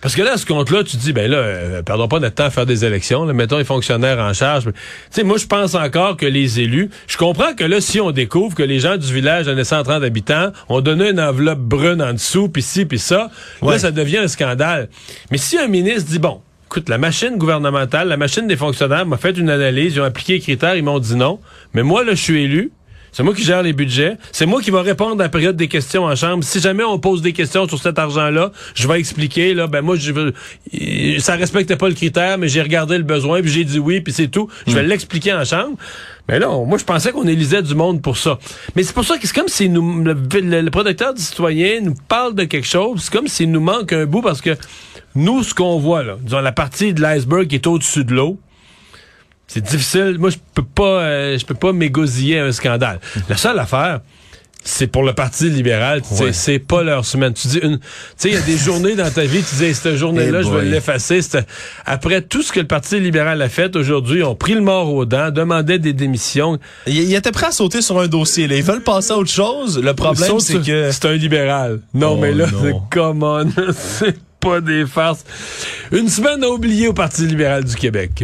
Parce 0.01 0.15
que 0.15 0.21
là, 0.23 0.33
à 0.33 0.37
ce 0.37 0.45
compte-là, 0.45 0.83
tu 0.83 0.97
dis, 0.97 1.13
ben 1.13 1.29
là, 1.29 1.37
euh, 1.37 1.81
perdons 1.83 2.07
pas 2.07 2.19
notre 2.19 2.35
temps 2.35 2.45
à 2.45 2.49
faire 2.49 2.65
des 2.65 2.83
élections. 2.85 3.23
Là, 3.25 3.33
mettons 3.33 3.57
les 3.57 3.63
fonctionnaires 3.63 4.19
en 4.19 4.33
charge. 4.33 4.63
Tu 4.65 4.71
sais, 5.11 5.23
moi, 5.23 5.37
je 5.37 5.45
pense 5.45 5.75
encore 5.75 6.17
que 6.17 6.25
les 6.25 6.59
élus... 6.59 6.89
Je 7.07 7.17
comprends 7.17 7.53
que 7.53 7.63
là, 7.63 7.79
si 7.81 7.99
on 8.01 8.11
découvre 8.11 8.55
que 8.55 8.63
les 8.63 8.79
gens 8.79 8.97
du 8.97 9.13
village 9.13 9.45
de 9.45 9.63
130 9.63 10.03
habitants 10.03 10.51
ont 10.69 10.81
donné 10.81 11.09
une 11.09 11.19
enveloppe 11.19 11.59
brune 11.59 12.01
en 12.01 12.13
dessous, 12.13 12.49
puis 12.49 12.61
ci, 12.63 12.85
puis 12.85 12.99
ça, 12.99 13.29
Ouais. 13.61 13.73
là, 13.73 13.79
ça 13.79 13.91
devient 13.91 14.17
un 14.17 14.27
scandale. 14.27 14.89
Mais 15.29 15.37
si 15.37 15.57
un 15.59 15.67
ministre 15.67 16.09
dit, 16.09 16.19
bon, 16.19 16.41
écoute, 16.65 16.89
la 16.89 16.97
machine 16.97 17.37
gouvernementale, 17.37 18.07
la 18.07 18.17
machine 18.17 18.47
des 18.47 18.57
fonctionnaires 18.57 19.05
m'a 19.05 19.17
fait 19.17 19.37
une 19.37 19.49
analyse, 19.49 19.95
ils 19.95 20.01
ont 20.01 20.05
appliqué 20.05 20.33
les 20.33 20.39
critères, 20.39 20.75
ils 20.75 20.83
m'ont 20.83 20.99
dit 20.99 21.15
non. 21.15 21.39
Mais 21.73 21.83
moi, 21.83 22.03
là, 22.03 22.11
je 22.15 22.21
suis 22.21 22.41
élu. 22.43 22.71
C'est 23.13 23.23
moi 23.23 23.33
qui 23.35 23.43
gère 23.43 23.61
les 23.61 23.73
budgets. 23.73 24.17
C'est 24.31 24.45
moi 24.45 24.61
qui 24.61 24.71
va 24.71 24.81
répondre 24.81 25.19
à 25.19 25.25
la 25.25 25.29
période 25.29 25.57
des 25.57 25.67
questions 25.67 26.05
en 26.05 26.15
chambre. 26.15 26.43
Si 26.45 26.61
jamais 26.61 26.83
on 26.85 26.97
pose 26.97 27.21
des 27.21 27.33
questions 27.33 27.67
sur 27.67 27.77
cet 27.81 27.99
argent-là, 27.99 28.51
je 28.73 28.87
vais 28.87 28.99
expliquer. 28.99 29.53
Là, 29.53 29.67
ben 29.67 29.81
moi, 29.81 29.97
je 29.97 30.13
veux, 30.13 30.33
ça 31.19 31.35
respectait 31.35 31.75
pas 31.75 31.89
le 31.89 31.93
critère, 31.95 32.37
mais 32.37 32.47
j'ai 32.47 32.61
regardé 32.61 32.97
le 32.97 33.03
besoin, 33.03 33.41
puis 33.41 33.51
j'ai 33.51 33.65
dit 33.65 33.79
oui, 33.79 33.99
puis 33.99 34.13
c'est 34.13 34.29
tout. 34.29 34.47
Je 34.65 34.73
vais 34.75 34.83
l'expliquer 34.83 35.33
en 35.33 35.43
chambre. 35.43 35.75
Mais 36.29 36.39
là, 36.39 36.49
on- 36.49 36.65
moi, 36.65 36.77
je 36.77 36.85
pensais 36.85 37.11
qu'on 37.11 37.27
élisait 37.27 37.61
du 37.61 37.75
monde 37.75 38.01
pour 38.01 38.15
ça. 38.17 38.39
Mais 38.75 38.83
c'est 38.83 38.93
pour 38.93 39.03
ça 39.03 39.17
que 39.17 39.27
c'est 39.27 39.35
comme 39.35 39.49
si 39.49 39.67
nous, 39.67 40.03
le, 40.03 40.13
le- 40.39 40.61
le 40.61 40.71
protecteur 40.71 41.13
du 41.13 41.21
citoyen 41.21 41.81
nous 41.81 41.95
parle 42.07 42.33
de 42.35 42.45
quelque 42.45 42.67
chose. 42.67 43.01
C'est 43.03 43.11
comme 43.11 43.27
s'il 43.27 43.51
nous 43.51 43.59
manque 43.59 43.91
un 43.91 44.05
bout 44.05 44.21
parce 44.21 44.39
que 44.39 44.55
nous, 45.15 45.43
ce 45.43 45.53
qu'on 45.53 45.77
voit 45.79 46.03
là, 46.03 46.15
disons 46.21 46.39
la 46.39 46.53
partie 46.53 46.93
de 46.93 47.01
l'iceberg 47.01 47.47
qui 47.47 47.55
est 47.55 47.67
au-dessus 47.67 48.05
de 48.05 48.13
l'eau. 48.13 48.39
C'est 49.53 49.61
difficile. 49.61 50.15
Moi, 50.17 50.29
je 50.29 50.37
peux 50.53 50.63
pas, 50.63 51.01
euh, 51.01 51.37
je 51.37 51.45
peux 51.45 51.55
pas 51.55 51.73
m'égosiller 51.73 52.39
un 52.39 52.53
scandale. 52.53 53.01
La 53.27 53.35
seule 53.35 53.59
affaire, 53.59 53.99
c'est 54.63 54.87
pour 54.87 55.03
le 55.03 55.11
Parti 55.11 55.49
libéral. 55.49 56.01
Ouais. 56.21 56.31
C'est 56.31 56.59
pas 56.59 56.83
leur 56.83 57.03
semaine. 57.03 57.33
Tu 57.33 57.49
dis 57.49 57.57
une, 57.57 57.77
tu 57.79 57.85
sais, 58.15 58.29
il 58.29 58.35
y 58.35 58.37
a 58.37 58.41
des 58.41 58.55
journées 58.57 58.95
dans 58.95 59.09
ta 59.09 59.25
vie, 59.25 59.43
tu 59.43 59.55
dis, 59.55 59.65
Hey, 59.65 59.75
cette 59.75 59.97
journée-là, 59.97 60.39
Eh 60.41 60.45
je 60.45 60.49
vais 60.51 60.63
l'effacer. 60.63 61.19
Après 61.85 62.21
tout 62.21 62.43
ce 62.43 62.53
que 62.53 62.61
le 62.61 62.67
Parti 62.67 62.97
libéral 63.01 63.41
a 63.41 63.49
fait 63.49 63.75
aujourd'hui, 63.75 64.19
ils 64.19 64.23
ont 64.23 64.35
pris 64.35 64.53
le 64.53 64.61
mort 64.61 64.93
aux 64.93 65.03
dents, 65.03 65.31
demandaient 65.31 65.79
des 65.79 65.91
démissions. 65.91 66.57
Il, 66.87 66.95
il 66.95 67.13
était 67.13 67.33
prêt 67.33 67.47
à 67.47 67.51
sauter 67.51 67.81
sur 67.81 67.99
un 67.99 68.07
dossier. 68.07 68.47
Là. 68.47 68.55
Ils 68.55 68.63
veulent 68.63 68.83
passer 68.83 69.11
à 69.11 69.17
autre 69.17 69.31
chose. 69.31 69.81
Le 69.83 69.93
problème, 69.93 70.39
c'est 70.39 70.61
que... 70.61 70.91
c'est 70.91 71.05
un 71.05 71.13
libéral. 71.13 71.81
Non, 71.93 72.13
Oh 72.13 72.21
mais 72.21 72.31
là, 72.31 72.45
come 72.89 73.23
on. 73.23 73.49
c'est 73.73 74.15
pas 74.39 74.61
des 74.61 74.85
farces. 74.85 75.25
Une 75.91 76.07
semaine 76.07 76.41
à 76.41 76.49
oublier 76.49 76.87
au 76.87 76.93
Parti 76.93 77.25
libéral 77.27 77.65
du 77.65 77.75
Québec. 77.75 78.23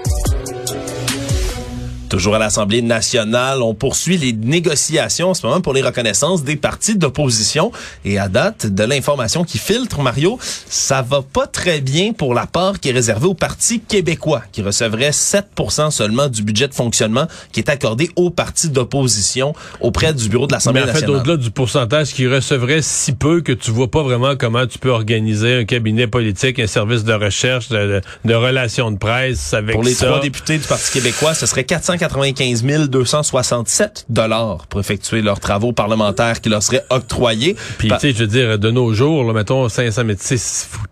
Toujours 2.11 2.35
à 2.35 2.39
l'Assemblée 2.39 2.81
nationale, 2.81 3.61
on 3.61 3.73
poursuit 3.73 4.17
les 4.17 4.33
négociations 4.33 5.29
en 5.29 5.33
ce 5.33 5.47
moment 5.47 5.61
pour 5.61 5.71
les 5.73 5.81
reconnaissances 5.81 6.43
des 6.43 6.57
partis 6.57 6.97
d'opposition. 6.97 7.71
Et 8.03 8.19
à 8.19 8.27
date, 8.27 8.65
de 8.67 8.83
l'information 8.83 9.45
qui 9.45 9.57
filtre, 9.57 10.01
Mario, 10.01 10.37
ça 10.67 11.01
va 11.01 11.21
pas 11.21 11.47
très 11.47 11.79
bien 11.79 12.11
pour 12.11 12.33
la 12.33 12.47
part 12.47 12.81
qui 12.81 12.89
est 12.89 12.91
réservée 12.91 13.27
au 13.27 13.33
Parti 13.33 13.79
québécois, 13.79 14.43
qui 14.51 14.61
recevrait 14.61 15.11
7% 15.11 15.89
seulement 15.91 16.27
du 16.27 16.43
budget 16.43 16.67
de 16.67 16.73
fonctionnement 16.73 17.27
qui 17.53 17.61
est 17.61 17.69
accordé 17.69 18.09
aux 18.17 18.29
partis 18.29 18.69
d'opposition 18.69 19.53
auprès 19.79 20.13
du 20.13 20.27
bureau 20.27 20.47
de 20.47 20.51
l'Assemblée 20.51 20.81
Mais 20.81 20.89
en 20.89 20.93
fait, 20.93 20.99
nationale. 21.01 21.21
au-delà 21.21 21.37
du 21.37 21.49
pourcentage 21.51 22.13
qui 22.13 22.27
recevrait 22.27 22.81
si 22.81 23.13
peu 23.13 23.39
que 23.39 23.53
tu 23.53 23.71
vois 23.71 23.89
pas 23.89 24.03
vraiment 24.03 24.35
comment 24.35 24.67
tu 24.67 24.79
peux 24.79 24.89
organiser 24.91 25.55
un 25.59 25.63
cabinet 25.63 26.07
politique, 26.07 26.59
un 26.59 26.67
service 26.67 27.05
de 27.05 27.13
recherche, 27.13 27.69
de, 27.69 27.77
de- 27.77 28.01
de 28.25 28.33
relations 28.33 28.91
de 28.91 28.97
presse 28.97 29.53
avec 29.53 29.75
Pour 29.75 29.83
les 29.83 29.93
ça. 29.93 30.07
trois 30.07 30.19
députés 30.19 30.57
du 30.57 30.67
Parti 30.67 30.91
québécois, 30.91 31.33
ce 31.33 31.45
serait 31.45 31.63
495 32.09 32.89
267 32.89 34.05
dollars 34.09 34.65
pour 34.67 34.79
effectuer 34.79 35.21
leurs 35.21 35.39
travaux 35.39 35.71
parlementaires 35.71 36.41
qui 36.41 36.49
leur 36.49 36.63
seraient 36.63 36.83
octroyés. 36.89 37.55
Puis, 37.77 37.89
tu 37.89 37.99
sais, 37.99 38.13
je 38.13 38.19
veux 38.19 38.27
dire, 38.27 38.57
de 38.57 38.71
nos 38.71 38.93
jours, 38.93 39.23
là, 39.23 39.33
mettons 39.33 39.67
500, 39.69 40.03
mais 40.05 40.15
tu 40.15 40.35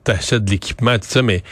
t'achètes 0.03 0.45
de 0.45 0.51
l'équipement, 0.51 0.97
tout 0.99 1.07
ça, 1.07 1.21
mais 1.21 1.43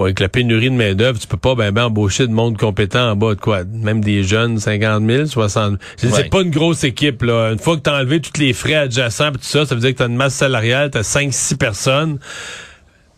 avec 0.00 0.20
la 0.20 0.28
pénurie 0.28 0.68
de 0.68 0.74
main-d'œuvre, 0.74 1.18
tu 1.18 1.26
peux 1.26 1.38
pas 1.38 1.54
ben, 1.54 1.70
ben 1.70 1.84
embaucher 1.84 2.26
de 2.26 2.32
monde 2.32 2.58
compétent 2.58 3.12
en 3.12 3.16
bas 3.16 3.34
de 3.34 3.40
quoi? 3.40 3.64
Même 3.64 4.02
des 4.02 4.22
jeunes, 4.22 4.58
50 4.58 5.02
000, 5.06 5.26
60 5.26 5.78
000. 5.98 6.12
Ouais. 6.12 6.22
C'est 6.22 6.28
pas 6.28 6.42
une 6.42 6.50
grosse 6.50 6.84
équipe, 6.84 7.22
là. 7.22 7.52
Une 7.52 7.58
fois 7.58 7.76
que 7.76 7.82
t'as 7.82 7.98
enlevé 7.98 8.20
tous 8.20 8.38
les 8.38 8.52
frais 8.52 8.74
adjacents 8.74 9.32
pis 9.32 9.38
tout 9.38 9.44
ça, 9.44 9.64
ça 9.64 9.74
veut 9.74 9.80
dire 9.80 9.92
que 9.92 9.98
t'as 9.98 10.08
une 10.08 10.16
masse 10.16 10.34
salariale, 10.34 10.90
t'as 10.90 11.00
5-6 11.00 11.56
personnes 11.56 12.18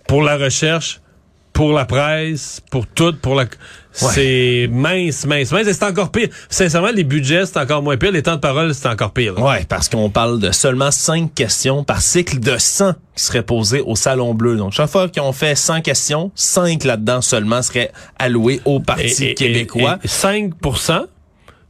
pour 0.07 0.23
la 0.23 0.37
recherche, 0.37 1.01
pour 1.55 1.73
la 1.73 1.87
presse, 1.87 2.61
pour 2.71 2.87
tout, 2.87 3.15
pour 3.23 3.35
la... 3.37 3.47
C'est 3.93 4.69
mince, 4.73 5.25
mince, 5.25 5.53
mince. 5.53 5.69
Et 5.69 5.73
c'est 5.73 5.85
encore 5.85 6.11
pire. 6.11 6.29
Sincèrement, 6.51 6.91
les 6.93 7.05
budgets, 7.05 7.47
c'est 7.47 7.59
encore 7.61 7.81
moins 7.81 7.97
pire. 7.97 8.11
Les 8.11 8.25
temps 8.25 8.35
de 8.35 8.41
parole, 8.41 8.75
c'est 8.75 8.89
encore 8.89 9.13
pire. 9.13 9.39
Ouais, 9.41 9.65
parce 9.69 9.89
qu'on 9.89 10.11
parle 10.11 10.41
de 10.41 10.51
seulement 10.51 10.91
5 10.91 11.33
questions 11.33 11.85
par 11.85 12.03
cycle 12.03 12.41
de 12.41 12.59
100 12.59 12.95
qui 13.15 13.23
seraient 13.23 13.43
posées 13.45 13.81
au 13.87 13.95
Salon 13.95 14.35
Bleu. 14.35 14.57
Donc, 14.57 14.73
chaque 14.73 14.91
fois 14.91 15.07
qu'on 15.09 15.33
fait 15.33 15.55
100 15.55 15.81
questions, 15.83 16.33
5 16.35 16.83
là-dedans 16.83 17.21
seulement 17.23 17.63
seraient 17.63 17.93
allouées 18.19 18.61
au 18.65 18.81
Parti 18.81 19.05
Et- 19.25 19.31
et- 19.31 19.35
québécois. 19.35 19.99
et- 20.03 20.07
et 20.07 20.09
5 20.09 20.55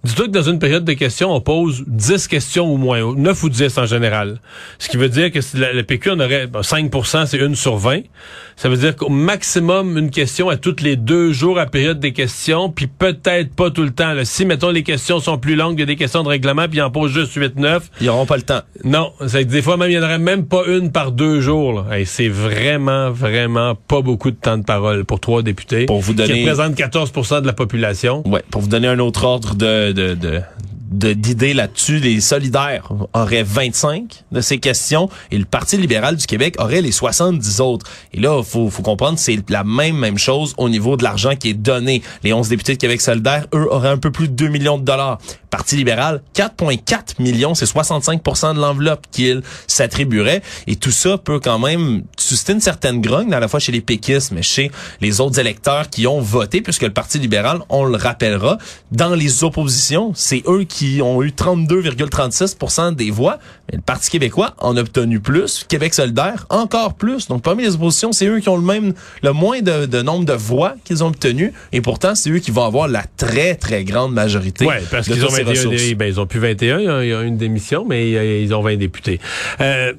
Dis-toi 0.04 0.26
que 0.26 0.30
dans 0.32 0.42
une 0.42 0.58
période 0.58 0.84
de 0.84 0.92
questions, 0.92 1.32
on 1.34 1.40
pose 1.40 1.82
10 1.86 2.28
questions 2.28 2.72
ou 2.72 2.76
moins, 2.76 3.14
9 3.16 3.42
ou 3.42 3.48
10 3.48 3.78
en 3.78 3.86
général. 3.86 4.38
Ce 4.78 4.88
qui 4.88 4.96
veut 4.98 5.08
dire 5.08 5.32
que 5.32 5.40
si 5.40 5.56
le 5.56 5.82
PQ 5.82 6.10
en 6.10 6.20
aurait 6.20 6.46
bon, 6.46 6.62
5 6.62 6.90
c'est 7.26 7.38
une 7.38 7.54
sur 7.54 7.76
20. 7.76 8.00
Ça 8.56 8.68
veut 8.68 8.76
dire 8.76 8.94
qu'au 8.94 9.08
maximum, 9.08 9.96
une 9.98 10.10
question 10.10 10.48
à 10.48 10.56
toutes 10.56 10.80
les 10.80 10.96
deux 10.96 11.32
jours 11.32 11.58
à 11.58 11.66
période 11.66 11.98
des 12.00 12.12
questions, 12.12 12.70
puis 12.70 12.86
peut-être 12.86 13.54
pas 13.54 13.70
tout 13.70 13.82
le 13.82 13.90
temps. 13.90 14.12
là. 14.12 14.24
Si, 14.24 14.44
mettons, 14.44 14.70
les 14.70 14.82
questions 14.82 15.18
sont 15.20 15.38
plus 15.38 15.56
longues, 15.56 15.74
il 15.78 15.80
y 15.80 15.82
a 15.82 15.86
des 15.86 15.96
questions 15.96 16.22
de 16.22 16.28
règlement, 16.28 16.68
puis 16.68 16.78
ils 16.78 16.82
en 16.82 16.90
posent 16.90 17.12
juste 17.12 17.34
8-9. 17.36 17.80
Ils 18.00 18.06
n'auront 18.06 18.26
pas 18.26 18.36
le 18.36 18.42
temps. 18.42 18.60
Non, 18.84 19.12
c'est 19.26 19.44
des 19.44 19.62
fois 19.62 19.76
même 19.76 19.90
il 19.90 19.94
y 19.94 19.98
en 19.98 20.02
aurait 20.02 20.18
même 20.18 20.44
pas 20.46 20.62
une 20.68 20.92
par 20.92 21.12
deux 21.12 21.40
jours. 21.40 21.84
Hey, 21.90 22.04
c'est 22.06 22.28
vraiment 22.28 23.10
vraiment 23.10 23.74
pas 23.74 24.02
beaucoup 24.02 24.30
de 24.30 24.36
temps 24.36 24.58
de 24.58 24.64
parole 24.64 25.04
pour 25.04 25.18
trois 25.20 25.42
députés 25.42 25.86
Pour 25.86 26.00
vous 26.00 26.12
donner- 26.14 26.32
qui 26.34 26.40
représentent 26.40 26.76
14% 26.76 27.40
de 27.40 27.46
la 27.46 27.52
population. 27.52 28.22
Ouais, 28.28 28.42
pour 28.50 28.60
vous 28.60 28.68
donner 28.68 28.88
un 28.88 28.98
autre 28.98 29.24
ordre 29.24 29.54
de 29.54 29.93
de 29.94 30.14
de 30.14 30.42
d'idées 31.12 31.54
là-dessus, 31.54 31.98
les 31.98 32.20
solidaires 32.20 32.88
auraient 33.12 33.42
25 33.42 34.24
de 34.30 34.40
ces 34.40 34.58
questions 34.58 35.08
et 35.30 35.38
le 35.38 35.44
Parti 35.44 35.76
libéral 35.76 36.16
du 36.16 36.26
Québec 36.26 36.56
aurait 36.58 36.80
les 36.82 36.92
70 36.92 37.60
autres. 37.60 37.86
Et 38.12 38.20
là, 38.20 38.42
faut 38.42 38.70
faut 38.70 38.82
comprendre, 38.82 39.18
c'est 39.18 39.38
la 39.50 39.64
même 39.64 39.96
même 39.96 40.18
chose 40.18 40.54
au 40.56 40.68
niveau 40.68 40.96
de 40.96 41.02
l'argent 41.02 41.34
qui 41.36 41.50
est 41.50 41.54
donné. 41.54 42.02
Les 42.22 42.32
11 42.32 42.48
députés 42.48 42.74
de 42.74 42.78
Québec 42.78 43.00
solidaire, 43.00 43.46
eux, 43.54 43.66
auraient 43.70 43.88
un 43.88 43.98
peu 43.98 44.10
plus 44.10 44.28
de 44.28 44.34
2 44.34 44.48
millions 44.48 44.78
de 44.78 44.84
dollars. 44.84 45.18
Parti 45.54 45.76
libéral, 45.76 46.20
4,4 46.34 47.22
millions, 47.22 47.54
c'est 47.54 47.64
65 47.64 48.20
de 48.54 48.60
l'enveloppe 48.60 49.06
qu'ils 49.12 49.40
s'attribueraient. 49.68 50.42
Et 50.66 50.74
tout 50.74 50.90
ça 50.90 51.16
peut 51.16 51.38
quand 51.38 51.60
même 51.60 52.02
susciter 52.18 52.54
une 52.54 52.60
certaine 52.60 53.00
grogne, 53.00 53.32
à 53.32 53.38
la 53.38 53.46
fois 53.46 53.60
chez 53.60 53.70
les 53.70 53.80
péquistes, 53.80 54.32
mais 54.32 54.42
chez 54.42 54.72
les 55.00 55.20
autres 55.20 55.38
électeurs 55.38 55.90
qui 55.90 56.08
ont 56.08 56.20
voté, 56.20 56.60
puisque 56.60 56.82
le 56.82 56.92
Parti 56.92 57.20
libéral, 57.20 57.60
on 57.68 57.84
le 57.84 57.96
rappellera, 57.96 58.58
dans 58.90 59.14
les 59.14 59.44
oppositions, 59.44 60.10
c'est 60.16 60.42
eux 60.48 60.64
qui 60.64 61.00
ont 61.02 61.22
eu 61.22 61.28
32,36% 61.28 62.96
des 62.96 63.12
voix, 63.12 63.38
mais 63.70 63.76
le 63.76 63.82
Parti 63.82 64.10
québécois 64.10 64.54
en 64.58 64.76
a 64.76 64.80
obtenu 64.80 65.20
plus, 65.20 65.64
Québec 65.68 65.94
solidaire 65.94 66.46
encore 66.50 66.94
plus. 66.94 67.28
Donc 67.28 67.42
parmi 67.42 67.62
les 67.62 67.76
oppositions, 67.76 68.10
c'est 68.10 68.26
eux 68.26 68.40
qui 68.40 68.48
ont 68.48 68.56
le 68.56 68.64
même, 68.64 68.92
le 69.22 69.32
moins 69.32 69.60
de, 69.60 69.86
de 69.86 70.02
nombre 70.02 70.24
de 70.24 70.32
voix 70.32 70.74
qu'ils 70.82 71.04
ont 71.04 71.08
obtenu, 71.08 71.52
et 71.70 71.80
pourtant 71.80 72.16
c'est 72.16 72.30
eux 72.30 72.40
qui 72.40 72.50
vont 72.50 72.64
avoir 72.64 72.88
la 72.88 73.04
très 73.16 73.54
très 73.54 73.84
grande 73.84 74.12
majorité. 74.12 74.66
Ouais, 74.66 74.82
parce 74.90 75.06
qu'ils 75.06 75.24
ont 75.24 75.43
ces 75.44 75.50
21 75.52 75.70
ressources. 75.70 75.82
dé- 75.88 75.94
ben, 75.94 76.06
ils 76.06 76.20
ont 76.20 76.26
plus 76.26 76.40
21, 76.40 77.02
il 77.02 77.08
y 77.08 77.12
a- 77.12 77.22
une 77.22 77.36
démission, 77.36 77.84
mais 77.88 78.14
euh, 78.16 78.40
ils 78.40 78.54
ont 78.54 78.62
20 78.62 78.76
députés. 78.76 79.20
Euh, 79.60 79.92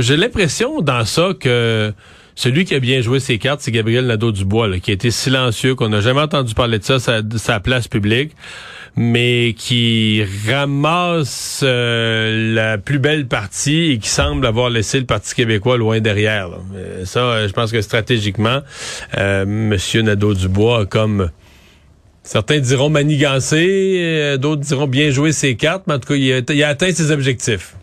J'ai 0.00 0.16
l'impression 0.16 0.80
dans 0.80 1.04
ça 1.04 1.30
que 1.38 1.92
celui 2.36 2.64
qui 2.64 2.74
a 2.74 2.80
bien 2.80 3.00
joué 3.00 3.18
ses 3.20 3.38
cartes, 3.38 3.60
c'est 3.60 3.72
Gabriel 3.72 4.06
Nadeau-Dubois, 4.06 4.78
qui 4.78 4.92
a 4.92 4.94
été 4.94 5.10
silencieux, 5.10 5.74
qu'on 5.74 5.88
n'a 5.88 6.00
jamais 6.00 6.20
entendu 6.20 6.54
parler 6.54 6.78
de 6.78 6.84
ça, 6.84 7.00
sa, 7.00 7.20
de 7.22 7.36
sa 7.38 7.58
place 7.58 7.88
publique, 7.88 8.32
mais 8.94 9.54
qui 9.58 10.22
ramasse 10.48 11.60
euh, 11.64 12.54
la 12.54 12.78
plus 12.78 12.98
belle 13.00 13.26
partie 13.26 13.90
et 13.92 13.98
qui 13.98 14.08
semble 14.08 14.46
avoir 14.46 14.70
laissé 14.70 15.00
le 15.00 15.06
Parti 15.06 15.34
québécois 15.34 15.76
loin 15.76 16.00
derrière. 16.00 16.48
là. 16.48 16.58
Euh, 16.76 17.04
Ça, 17.04 17.20
euh, 17.20 17.48
je 17.48 17.52
pense 17.52 17.72
que 17.72 17.80
stratégiquement, 17.82 18.60
euh, 19.16 19.44
Monsieur 19.46 20.02
Nadeau-Dubois 20.02 20.82
a 20.82 20.86
comme... 20.86 21.30
Certains 22.30 22.58
diront 22.58 22.90
manigancé, 22.90 24.00
euh, 24.02 24.36
d'autres 24.36 24.60
diront 24.60 24.86
bien 24.86 25.08
jouer 25.08 25.32
ses 25.32 25.56
cartes, 25.56 25.84
mais 25.86 25.94
en 25.94 25.98
tout 25.98 26.08
cas, 26.08 26.14
il 26.14 26.62
a 26.62 26.68
atteint 26.68 26.92
ses 26.92 27.10
objectifs. 27.10 27.74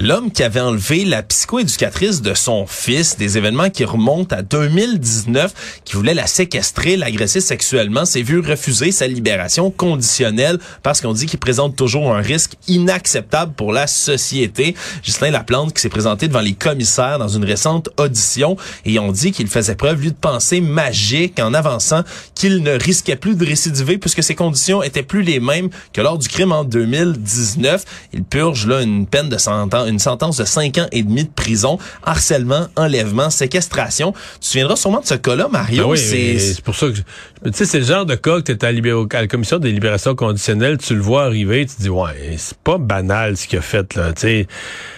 L'homme 0.00 0.30
qui 0.30 0.44
avait 0.44 0.60
enlevé 0.60 1.04
la 1.04 1.24
psychoéducatrice 1.24 2.22
de 2.22 2.32
son 2.32 2.68
fils, 2.68 3.16
des 3.16 3.36
événements 3.36 3.68
qui 3.68 3.84
remontent 3.84 4.36
à 4.36 4.42
2019, 4.42 5.80
qui 5.84 5.96
voulait 5.96 6.14
la 6.14 6.28
séquestrer, 6.28 6.96
l'agresser 6.96 7.40
sexuellement, 7.40 8.04
s'est 8.04 8.22
vu 8.22 8.38
refuser 8.38 8.92
sa 8.92 9.08
libération 9.08 9.72
conditionnelle 9.72 10.60
parce 10.84 11.00
qu'on 11.00 11.12
dit 11.12 11.26
qu'il 11.26 11.40
présente 11.40 11.74
toujours 11.74 12.14
un 12.14 12.20
risque 12.20 12.52
inacceptable 12.68 13.54
pour 13.54 13.72
la 13.72 13.88
société. 13.88 14.76
Justin 15.02 15.32
Laplante 15.32 15.74
qui 15.74 15.82
s'est 15.82 15.88
présenté 15.88 16.28
devant 16.28 16.42
les 16.42 16.54
commissaires 16.54 17.18
dans 17.18 17.26
une 17.26 17.44
récente 17.44 17.88
audition 17.96 18.56
et 18.84 19.00
on 19.00 19.10
dit 19.10 19.32
qu'il 19.32 19.48
faisait 19.48 19.74
preuve, 19.74 20.00
lui, 20.00 20.12
de 20.12 20.16
pensée 20.16 20.60
magique 20.60 21.40
en 21.40 21.52
avançant 21.54 22.04
qu'il 22.36 22.62
ne 22.62 22.78
risquait 22.78 23.16
plus 23.16 23.34
de 23.34 23.44
récidiver 23.44 23.98
puisque 23.98 24.22
ses 24.22 24.36
conditions 24.36 24.80
étaient 24.80 25.02
plus 25.02 25.22
les 25.22 25.40
mêmes 25.40 25.70
que 25.92 26.00
lors 26.00 26.18
du 26.18 26.28
crime 26.28 26.52
en 26.52 26.62
2019. 26.62 27.84
Il 28.12 28.22
purge 28.22 28.64
là 28.68 28.80
une 28.80 29.08
peine 29.08 29.28
de 29.28 29.38
100 29.38 29.74
ans, 29.74 29.87
une 29.88 29.98
sentence 29.98 30.36
de 30.36 30.44
5 30.44 30.78
ans 30.78 30.86
et 30.92 31.02
demi 31.02 31.24
de 31.24 31.30
prison, 31.30 31.78
harcèlement, 32.04 32.66
enlèvement, 32.76 33.30
séquestration. 33.30 34.12
Tu 34.12 34.40
te 34.40 34.46
souviendras 34.46 34.76
sûrement 34.76 35.00
de 35.00 35.06
ce 35.06 35.14
cas-là, 35.14 35.48
Mario. 35.50 35.84
Ben 35.84 35.90
oui, 35.90 35.98
c'est 35.98 36.38
c'est 36.38 36.62
pour 36.62 36.74
ça 36.74 36.86
que... 36.88 36.96
Tu 37.44 37.52
sais, 37.52 37.66
c'est 37.66 37.78
le 37.78 37.84
genre 37.84 38.04
de 38.04 38.16
cas 38.16 38.40
que 38.40 38.52
tu 38.52 38.66
à, 38.66 38.72
libé- 38.72 38.90
à 39.14 39.20
la 39.20 39.26
commission 39.28 39.58
des 39.58 39.70
libérations 39.70 40.16
conditionnelles, 40.16 40.76
tu 40.78 40.94
le 40.96 41.00
vois 41.00 41.24
arriver, 41.24 41.64
tu 41.66 41.76
te 41.76 41.82
dis, 41.82 41.88
ouais, 41.88 42.34
c'est 42.36 42.58
pas 42.58 42.78
banal 42.78 43.36
ce 43.36 43.46
qu'il 43.46 43.58
a 43.60 43.62
fait, 43.62 43.94
là, 43.94 44.12
tu 44.12 44.22
sais. 44.22 44.46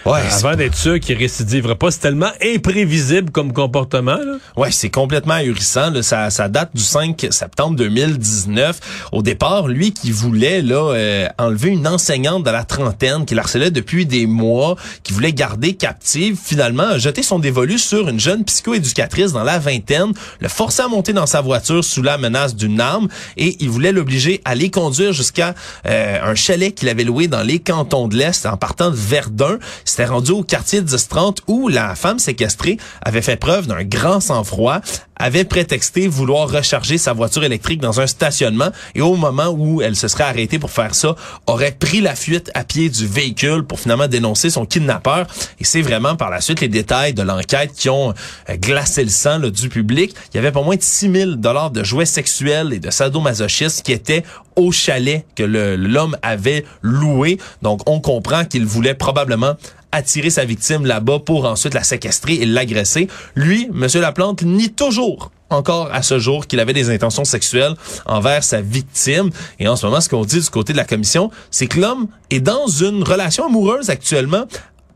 Ouais, 0.07 0.19
Avant 0.31 0.55
d'être 0.55 0.75
sûr 0.75 0.99
qu'il 0.99 1.17
récidivera 1.19 1.75
pas, 1.75 1.91
c'est 1.91 1.99
tellement 1.99 2.31
imprévisible 2.43 3.29
comme 3.31 3.53
comportement, 3.53 4.15
là. 4.17 4.37
Ouais, 4.57 4.71
c'est 4.71 4.89
complètement 4.89 5.35
ahurissant. 5.35 5.91
Là. 5.91 6.01
Ça, 6.01 6.29
ça 6.31 6.49
date 6.49 6.71
du 6.73 6.81
5 6.81 7.27
septembre 7.29 7.75
2019. 7.75 8.79
Au 9.11 9.21
départ, 9.21 9.67
lui 9.67 9.93
qui 9.93 10.11
voulait 10.11 10.61
là 10.63 10.93
euh, 10.93 11.27
enlever 11.37 11.69
une 11.69 11.87
enseignante 11.87 12.43
de 12.43 12.49
la 12.49 12.63
trentaine 12.63 13.25
qui 13.25 13.37
harcelait 13.37 13.71
depuis 13.71 14.05
des 14.05 14.25
mois, 14.25 14.75
qui 15.03 15.13
voulait 15.13 15.33
garder 15.33 15.73
captive, 15.73 16.37
finalement 16.41 16.83
a 16.83 16.97
jeté 16.97 17.23
son 17.23 17.39
dévolu 17.39 17.77
sur 17.77 18.09
une 18.09 18.19
jeune 18.19 18.43
psychoéducatrice 18.45 19.31
dans 19.31 19.43
la 19.43 19.59
vingtaine, 19.59 20.13
le 20.39 20.47
forçait 20.47 20.83
à 20.83 20.87
monter 20.87 21.13
dans 21.13 21.25
sa 21.25 21.41
voiture 21.41 21.83
sous 21.83 22.01
la 22.01 22.17
menace 22.17 22.55
d'une 22.55 22.79
arme 22.79 23.07
et 23.37 23.57
il 23.59 23.69
voulait 23.69 23.91
l'obliger 23.91 24.41
à 24.45 24.55
les 24.55 24.69
conduire 24.69 25.13
jusqu'à 25.13 25.55
euh, 25.85 26.19
un 26.23 26.35
chalet 26.35 26.73
qu'il 26.73 26.89
avait 26.89 27.03
loué 27.03 27.27
dans 27.27 27.43
les 27.43 27.59
cantons 27.59 28.07
de 28.07 28.15
l'Est 28.15 28.45
en 28.45 28.57
partant 28.57 28.89
de 28.89 28.95
Verdun. 28.95 29.59
Il 29.85 29.89
s'était 29.89 30.05
rendu 30.05 30.31
au 30.31 30.43
quartier 30.43 30.81
1030 30.81 31.41
où 31.47 31.67
la 31.67 31.95
femme 31.95 32.19
séquestrée 32.19 32.77
avait 33.01 33.21
fait 33.21 33.37
preuve 33.37 33.67
d'un 33.67 33.83
grand 33.83 34.19
sang-froid, 34.19 34.81
avait 35.15 35.43
prétexté 35.43 36.07
vouloir 36.07 36.49
recharger 36.49 36.97
sa 36.97 37.13
voiture 37.13 37.43
électrique 37.43 37.79
dans 37.79 37.99
un 37.99 38.07
stationnement 38.07 38.69
et 38.95 39.01
au 39.01 39.15
moment 39.15 39.49
où 39.49 39.81
elle 39.81 39.95
se 39.95 40.07
serait 40.07 40.23
arrêtée 40.23 40.59
pour 40.59 40.71
faire 40.71 40.95
ça, 40.95 41.15
aurait 41.47 41.75
pris 41.77 42.01
la 42.01 42.15
fuite 42.15 42.51
à 42.55 42.63
pied 42.63 42.89
du 42.89 43.05
véhicule 43.05 43.63
pour 43.63 43.79
finalement 43.79 44.07
dénoncer 44.07 44.49
son 44.49 44.65
Et 44.77 45.63
c'est 45.63 45.81
vraiment 45.81 46.15
par 46.15 46.29
la 46.29 46.41
suite 46.41 46.61
les 46.61 46.67
détails 46.67 47.13
de 47.13 47.21
l'enquête 47.21 47.71
qui 47.73 47.89
ont 47.89 48.13
euh, 48.49 48.57
glacé 48.57 49.03
le 49.03 49.09
sang 49.09 49.39
du 49.39 49.69
public. 49.69 50.15
Il 50.33 50.37
y 50.37 50.39
avait 50.39 50.51
pas 50.51 50.61
moins 50.61 50.75
de 50.75 50.81
6 50.81 51.11
000 51.11 51.31
dollars 51.35 51.71
de 51.71 51.83
jouets 51.83 52.05
sexuels 52.05 52.73
et 52.73 52.79
de 52.79 52.89
sadomasochistes 52.89 53.83
qui 53.83 53.91
étaient 53.91 54.23
au 54.55 54.71
chalet 54.71 55.25
que 55.35 55.43
l'homme 55.43 56.17
avait 56.21 56.65
loué. 56.81 57.37
Donc, 57.61 57.81
on 57.89 57.99
comprend 57.99 58.45
qu'il 58.45 58.65
voulait 58.65 58.93
probablement 58.93 59.55
attirer 59.91 60.29
sa 60.29 60.45
victime 60.45 60.85
là-bas 60.85 61.19
pour 61.19 61.45
ensuite 61.45 61.73
la 61.73 61.83
séquestrer 61.83 62.35
et 62.35 62.45
l'agresser. 62.45 63.07
Lui, 63.35 63.67
Monsieur 63.73 64.01
Laplante, 64.01 64.43
nie 64.43 64.71
toujours 64.71 65.31
encore 65.51 65.89
à 65.91 66.01
ce 66.01 66.19
jour 66.19 66.47
qu'il 66.47 66.59
avait 66.59 66.73
des 66.73 66.89
intentions 66.89 67.25
sexuelles 67.25 67.75
envers 68.05 68.43
sa 68.43 68.61
victime. 68.61 69.29
Et 69.59 69.67
en 69.67 69.75
ce 69.75 69.85
moment, 69.85 70.01
ce 70.01 70.09
qu'on 70.09 70.25
dit 70.25 70.39
du 70.39 70.49
côté 70.49 70.73
de 70.73 70.77
la 70.77 70.85
commission, 70.85 71.31
c'est 71.51 71.67
que 71.67 71.79
l'homme 71.79 72.07
est 72.29 72.39
dans 72.39 72.67
une 72.67 73.03
relation 73.03 73.45
amoureuse 73.45 73.89
actuellement 73.89 74.45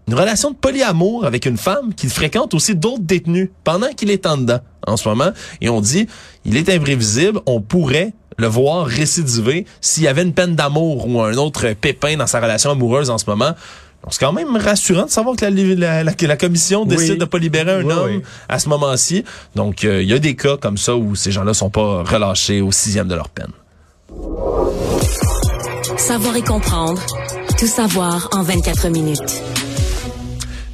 une 0.07 0.13
relation 0.13 0.51
de 0.51 0.55
polyamour 0.55 1.25
avec 1.25 1.45
une 1.45 1.57
femme 1.57 1.93
qui 1.95 2.07
fréquente 2.07 2.53
aussi 2.53 2.75
d'autres 2.75 3.01
détenus 3.01 3.49
pendant 3.63 3.89
qu'il 3.89 4.11
est 4.11 4.25
en 4.27 4.37
dedans 4.37 4.59
en 4.85 4.97
ce 4.97 5.09
moment. 5.09 5.31
Et 5.61 5.69
on 5.69 5.81
dit, 5.81 6.07
il 6.45 6.57
est 6.57 6.69
imprévisible, 6.69 7.39
on 7.47 7.59
pourrait 7.59 8.13
le 8.37 8.47
voir 8.47 8.85
récidiver 8.85 9.65
s'il 9.81 10.03
y 10.03 10.07
avait 10.07 10.21
une 10.21 10.33
peine 10.33 10.55
d'amour 10.55 11.07
ou 11.07 11.21
un 11.21 11.35
autre 11.35 11.73
pépin 11.73 12.17
dans 12.17 12.27
sa 12.27 12.39
relation 12.39 12.71
amoureuse 12.71 13.09
en 13.09 13.17
ce 13.17 13.25
moment. 13.27 13.55
C'est 14.11 14.19
quand 14.19 14.33
même 14.33 14.55
rassurant 14.55 15.05
de 15.05 15.09
savoir 15.09 15.35
que 15.35 15.45
la, 15.45 16.03
la, 16.03 16.37
commission 16.37 16.85
décide 16.85 17.19
de 17.19 17.25
pas 17.25 17.37
libérer 17.37 17.71
un 17.71 17.89
homme 17.89 18.21
à 18.47 18.59
ce 18.59 18.69
moment-ci. 18.69 19.23
Donc, 19.55 19.83
euh, 19.83 20.01
il 20.01 20.09
y 20.09 20.13
a 20.13 20.19
des 20.19 20.35
cas 20.35 20.57
comme 20.57 20.77
ça 20.77 20.95
où 20.95 21.15
ces 21.15 21.31
gens-là 21.31 21.53
sont 21.53 21.69
pas 21.69 22.03
relâchés 22.03 22.61
au 22.61 22.71
sixième 22.71 23.07
de 23.07 23.15
leur 23.15 23.29
peine. 23.29 23.51
Savoir 25.97 26.35
et 26.35 26.41
comprendre. 26.41 27.01
Tout 27.57 27.67
savoir 27.67 28.29
en 28.31 28.43
24 28.43 28.89
minutes. 28.89 29.41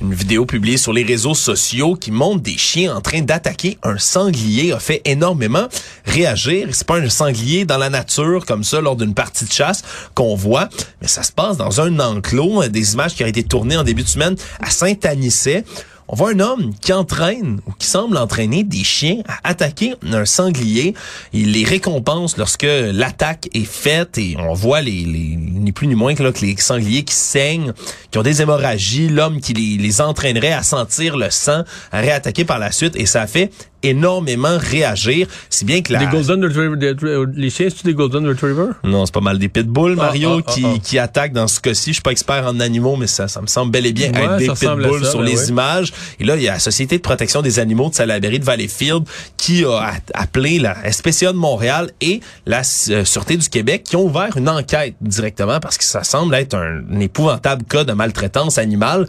Une 0.02 0.16
vidéo 0.16 0.48
publiée 0.48 0.78
sur 0.78 0.94
les 0.94 1.04
réseaux 1.04 1.36
sociaux 1.36 1.94
qui 1.94 2.10
montre 2.10 2.42
des 2.42 2.58
chiens 2.58 2.96
en 2.96 3.02
train 3.02 3.22
d'attaquer 3.22 3.78
un 3.84 4.00
sanglier 4.00 4.72
a 4.72 4.80
fait 4.80 5.00
énormément 5.06 5.68
réagir. 6.06 6.68
C'est 6.72 6.88
pas 6.88 6.98
un 6.98 7.10
sanglier 7.10 7.66
dans 7.66 7.78
la 7.78 7.92
nature 7.92 8.48
comme 8.48 8.64
ça 8.64 8.82
lors 8.82 8.96
d'une 8.96 9.14
partie 9.14 9.46
de 9.46 9.52
chasse 9.52 9.84
qu'on 10.16 10.34
voit, 10.34 10.70
mais 11.02 11.08
ça 11.08 11.22
se 11.22 11.32
passe 11.32 11.58
dans 11.58 11.82
un 11.82 12.00
enclos. 12.00 12.68
Des 12.70 12.94
images 12.94 13.14
qui 13.14 13.24
ont 13.24 13.28
été 13.28 13.44
tournées 13.44 13.78
en 13.78 13.84
début 13.84 14.02
de 14.02 14.08
semaine 14.08 14.36
à 14.60 14.72
Saint-Anicet 14.72 15.66
on 16.12 16.16
voit 16.16 16.32
un 16.32 16.40
homme 16.40 16.74
qui 16.82 16.92
entraîne 16.92 17.62
ou 17.66 17.72
qui 17.72 17.88
semble 17.88 18.18
entraîner 18.18 18.64
des 18.64 18.84
chiens 18.84 19.22
à 19.28 19.50
attaquer 19.50 19.96
un 20.04 20.26
sanglier. 20.26 20.94
Il 21.32 21.54
les 21.54 21.64
récompense 21.64 22.38
lorsque 22.38 22.68
l'attaque 22.68 23.48
est 23.54 23.66
faite 23.66 24.18
et 24.18 24.36
on 24.38 24.54
voit 24.54 24.82
les, 24.82 25.06
les 25.06 25.38
ni 25.38 25.72
plus 25.72 25.88
ni 25.88 25.96
moins 25.96 26.14
que, 26.14 26.22
là, 26.22 26.34
que 26.34 26.42
les 26.42 26.58
sangliers 26.58 27.04
qui 27.04 27.16
saignent, 27.16 27.72
qui 28.12 28.18
ont 28.18 28.24
des 28.24 28.42
hémorragies, 28.42 29.08
l'homme 29.08 29.40
qui 29.40 29.54
les, 29.54 30.02
entraînerait 30.02 30.54
à 30.54 30.64
sentir 30.64 31.16
le 31.18 31.30
sang, 31.30 31.64
à 31.92 32.00
réattaquer 32.00 32.44
par 32.44 32.60
la 32.60 32.72
suite 32.72 32.96
et 32.96 33.06
ça 33.06 33.26
fait 33.26 33.52
énormément 33.84 34.58
réagir. 34.58 35.28
Si 35.50 35.66
bien 35.66 35.82
que 35.82 35.94
la... 35.94 36.00
Des 36.00 36.06
Golden 36.08 36.44
Retriever, 36.44 37.26
les 37.36 37.50
chiens, 37.50 37.68
c'est 37.70 37.86
des 37.86 37.94
Golden 37.94 38.28
Retriever? 38.28 38.72
Non, 38.84 39.06
c'est 39.06 39.14
pas 39.14 39.22
mal 39.22 39.40
des 39.40 39.50
pitbulls, 39.50 39.96
ah, 40.00 40.04
Mario, 40.04 40.38
ah, 40.38 40.44
ah, 40.46 40.52
qui, 40.52 40.80
qui 40.82 41.00
attaquent 41.00 41.34
dans 41.34 41.48
ce 41.48 41.60
cas-ci. 41.60 41.90
Je 41.90 41.94
suis 41.94 42.02
pas 42.02 42.12
expert 42.12 42.46
en 42.46 42.60
animaux, 42.60 42.96
mais 42.96 43.08
ça, 43.08 43.28
ça 43.28 43.42
me 43.42 43.48
semble 43.48 43.72
bel 43.72 43.86
et 43.86 43.94
bien 43.94 44.12
être 44.14 44.38
des 44.38 44.48
pitbulls 44.48 45.06
sur 45.06 45.20
ben 45.20 45.26
les 45.26 45.50
images. 45.50 45.94
Et 46.20 46.24
là, 46.24 46.36
il 46.36 46.44
y 46.44 46.48
a 46.48 46.54
la 46.54 46.60
Société 46.60 46.98
de 46.98 47.02
protection 47.02 47.42
des 47.42 47.60
animaux 47.60 47.90
de 47.90 47.96
Salaberry 47.96 48.40
de 48.40 48.46
Valleyfield 48.46 49.04
qui 49.38 49.66
a 49.66 49.94
appelé 50.14 50.60
la 50.60 50.76
SPCA 50.92 51.32
de 51.32 51.38
Montréal 51.38 51.92
et 52.02 52.22
la 52.46 52.62
euh, 52.90 53.06
Sûreté 53.06 53.38
du 53.38 53.50
Québec 53.50 53.84
qui 53.84 53.96
ont 53.96 54.06
ouvert 54.06 54.36
une 54.36 54.50
enquête 54.50 54.96
directement 55.02 55.60
parce 55.60 55.78
que 55.78 55.84
ça 55.84 56.04
semble 56.04 56.36
être 56.36 56.54
un, 56.54 56.82
un 56.92 57.00
épouvantable 57.00 57.64
cas 57.64 57.84
de 57.84 57.94
maltraitance 57.94 58.58
animale 58.58 59.08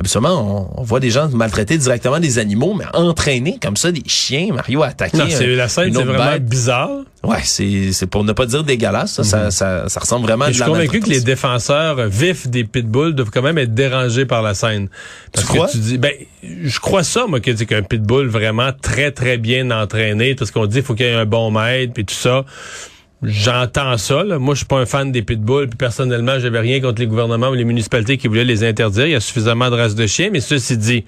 habituellement, 0.00 0.72
on, 0.78 0.82
voit 0.82 0.98
des 0.98 1.10
gens 1.10 1.28
maltraiter 1.28 1.76
directement 1.76 2.18
des 2.20 2.38
animaux, 2.38 2.74
mais 2.74 2.86
entraîner 2.94 3.58
comme 3.62 3.76
ça 3.76 3.92
des 3.92 4.02
chiens, 4.06 4.48
Mario, 4.54 4.82
attaquer. 4.82 5.18
Non, 5.18 5.26
c'est, 5.28 5.46
la 5.46 5.68
scène, 5.68 5.92
c'est 5.94 6.02
vraiment 6.02 6.38
bizarre. 6.40 7.02
Ouais, 7.22 7.40
c'est, 7.44 7.92
c'est 7.92 8.06
pour 8.06 8.24
ne 8.24 8.32
pas 8.32 8.46
dire 8.46 8.64
dégueulasse. 8.64 9.20
Ça, 9.20 9.44
mhm. 9.44 9.50
ça, 9.50 9.88
ça, 9.90 10.00
ressemble 10.00 10.24
vraiment 10.24 10.46
à 10.46 10.48
de 10.48 10.54
Je 10.54 10.62
suis 10.62 10.70
convaincu 10.70 11.00
que 11.00 11.10
les 11.10 11.20
défenseurs 11.20 12.08
vifs 12.08 12.48
des 12.48 12.64
pitbulls 12.64 13.14
doivent 13.14 13.30
quand 13.30 13.42
même 13.42 13.58
être 13.58 13.74
dérangés 13.74 14.24
par 14.24 14.40
la 14.40 14.54
scène. 14.54 14.88
Parce 15.32 15.46
tu 15.46 15.52
crois? 15.52 15.66
Que 15.66 15.72
tu 15.72 15.78
dis, 15.78 15.98
ben, 15.98 16.12
je 16.42 16.80
crois 16.80 17.04
ça, 17.04 17.26
moi, 17.26 17.40
que 17.40 17.50
qu'un 17.50 17.82
pitbull 17.82 18.26
vraiment 18.26 18.70
très, 18.72 19.10
très 19.10 19.36
bien 19.36 19.70
entraîné, 19.70 20.34
tout 20.34 20.46
ce 20.46 20.52
qu'on 20.52 20.64
dit, 20.64 20.78
il 20.78 20.82
faut 20.82 20.94
qu'il 20.94 21.04
y 21.04 21.10
ait 21.10 21.14
un 21.14 21.26
bon 21.26 21.50
maître, 21.50 21.92
puis 21.92 22.06
tout 22.06 22.14
ça. 22.14 22.46
J'entends 23.22 23.98
ça. 23.98 24.24
Là. 24.24 24.38
Moi, 24.38 24.54
je 24.54 24.60
suis 24.60 24.66
pas 24.66 24.78
un 24.78 24.86
fan 24.86 25.12
des 25.12 25.22
pitbulls. 25.22 25.68
Puis 25.68 25.76
personnellement, 25.76 26.38
j'avais 26.38 26.60
rien 26.60 26.80
contre 26.80 27.00
les 27.00 27.06
gouvernements 27.06 27.50
ou 27.50 27.54
les 27.54 27.64
municipalités 27.64 28.16
qui 28.16 28.28
voulaient 28.28 28.44
les 28.44 28.64
interdire. 28.64 29.06
Il 29.06 29.12
y 29.12 29.14
a 29.14 29.20
suffisamment 29.20 29.70
de 29.70 29.76
races 29.76 29.94
de 29.94 30.06
chiens. 30.06 30.30
Mais 30.32 30.40
ceci 30.40 30.78
dit, 30.78 31.04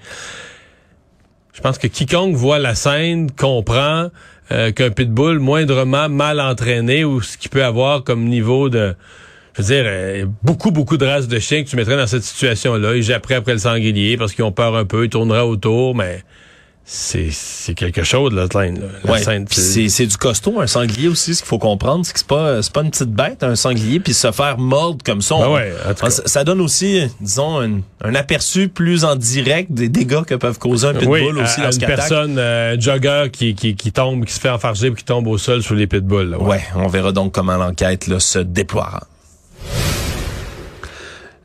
je 1.53 1.61
pense 1.61 1.77
que 1.77 1.87
quiconque 1.87 2.35
voit 2.35 2.59
la 2.59 2.75
scène 2.75 3.31
comprend 3.31 4.09
euh, 4.51 4.71
qu'un 4.71 4.91
pitbull 4.91 5.39
moindrement 5.39 6.09
mal 6.09 6.39
entraîné 6.39 7.03
ou 7.03 7.21
ce 7.21 7.37
qu'il 7.37 7.49
peut 7.49 7.63
avoir 7.63 8.03
comme 8.03 8.25
niveau 8.25 8.69
de 8.69 8.95
je 9.55 9.61
veux 9.61 9.67
dire, 9.67 9.83
euh, 9.85 10.25
beaucoup, 10.41 10.71
beaucoup 10.71 10.97
de 10.97 11.05
races 11.05 11.27
de 11.27 11.37
chiens 11.37 11.63
que 11.63 11.69
tu 11.69 11.75
mettrais 11.75 11.95
dans 11.95 12.07
cette 12.07 12.23
situation-là. 12.23 12.95
Ils 12.95 13.03
japperaient 13.03 13.35
après 13.35 13.53
le 13.53 13.59
sanglier 13.59 14.17
parce 14.17 14.33
qu'ils 14.33 14.43
ont 14.43 14.51
peur 14.51 14.75
un 14.75 14.85
peu, 14.85 15.05
ils 15.05 15.09
tourneraient 15.09 15.41
autour, 15.41 15.95
mais 15.95 16.23
c'est 16.85 17.73
quelque 17.75 18.03
chose 18.03 18.33
là, 18.33 18.45
la 19.05 19.17
scène, 19.17 19.45
c'est 19.49 19.87
c'est 19.87 20.05
du 20.05 20.17
costaud 20.17 20.59
un 20.59 20.67
sanglier 20.67 21.07
aussi 21.07 21.33
ce 21.33 21.39
qu'il 21.39 21.47
faut 21.47 21.57
comprendre 21.57 22.05
c'est 22.05 22.11
que 22.11 22.19
c'est 22.19 22.27
pas 22.27 22.59
pas 22.73 22.81
une 22.81 22.91
petite 22.91 23.09
bête 23.09 23.41
un 23.41 23.55
sanglier 23.55 24.01
puis 24.01 24.13
se 24.13 24.31
faire 24.33 24.57
mordre 24.57 24.97
comme 25.03 25.21
ça. 25.21 25.35
Ben 25.47 25.73
ça, 26.09 26.43
donne 26.43 26.59
aussi 26.59 27.01
disons 27.21 27.61
un, 28.03 28.15
aperçu 28.15 28.67
plus 28.67 29.05
en 29.05 29.15
direct 29.15 29.71
des 29.71 29.87
dégâts 29.87 30.23
que 30.23 30.35
peuvent 30.35 30.59
causer 30.59 30.87
un 30.87 30.93
pitbull 30.93 31.39
aussi 31.39 31.61
à, 31.61 31.71
une 31.71 31.79
personne 31.79 32.37
euh, 32.37 32.79
jogger 32.79 33.27
qui, 33.31 33.55
qui 33.55 33.75
qui 33.75 33.91
tombe 33.93 34.25
qui 34.25 34.33
se 34.33 34.39
fait 34.39 34.49
enfarger 34.49 34.91
puis 34.91 35.03
qui 35.03 35.05
tombe 35.05 35.27
au 35.27 35.37
sol 35.37 35.63
sous 35.63 35.75
les 35.75 35.87
pitbulls 35.87 36.35
ouais. 36.35 36.47
ouais 36.47 36.63
on 36.75 36.87
verra 36.87 37.13
donc 37.13 37.31
comment 37.31 37.55
l'enquête 37.55 38.07
là 38.07 38.19
se 38.19 38.39
déploiera 38.39 39.07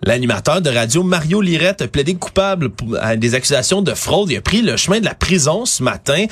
L'animateur 0.03 0.63
de 0.63 0.71
radio 0.71 1.03
Mario 1.03 1.41
Lirette 1.41 1.83
a 1.83 1.89
plaidé 1.89 2.15
coupable 2.15 2.71
à 3.01 3.17
des 3.17 3.35
accusations 3.35 3.83
de 3.83 3.95
fraude. 3.95 4.31
Il 4.31 4.37
a 4.37 4.41
pris 4.41 4.63
le 4.63 4.77
chemin 4.77 5.01
de 5.01 5.05
la 5.05 5.15
prison 5.15 5.65
ce 5.65 5.83
matin 5.83 6.27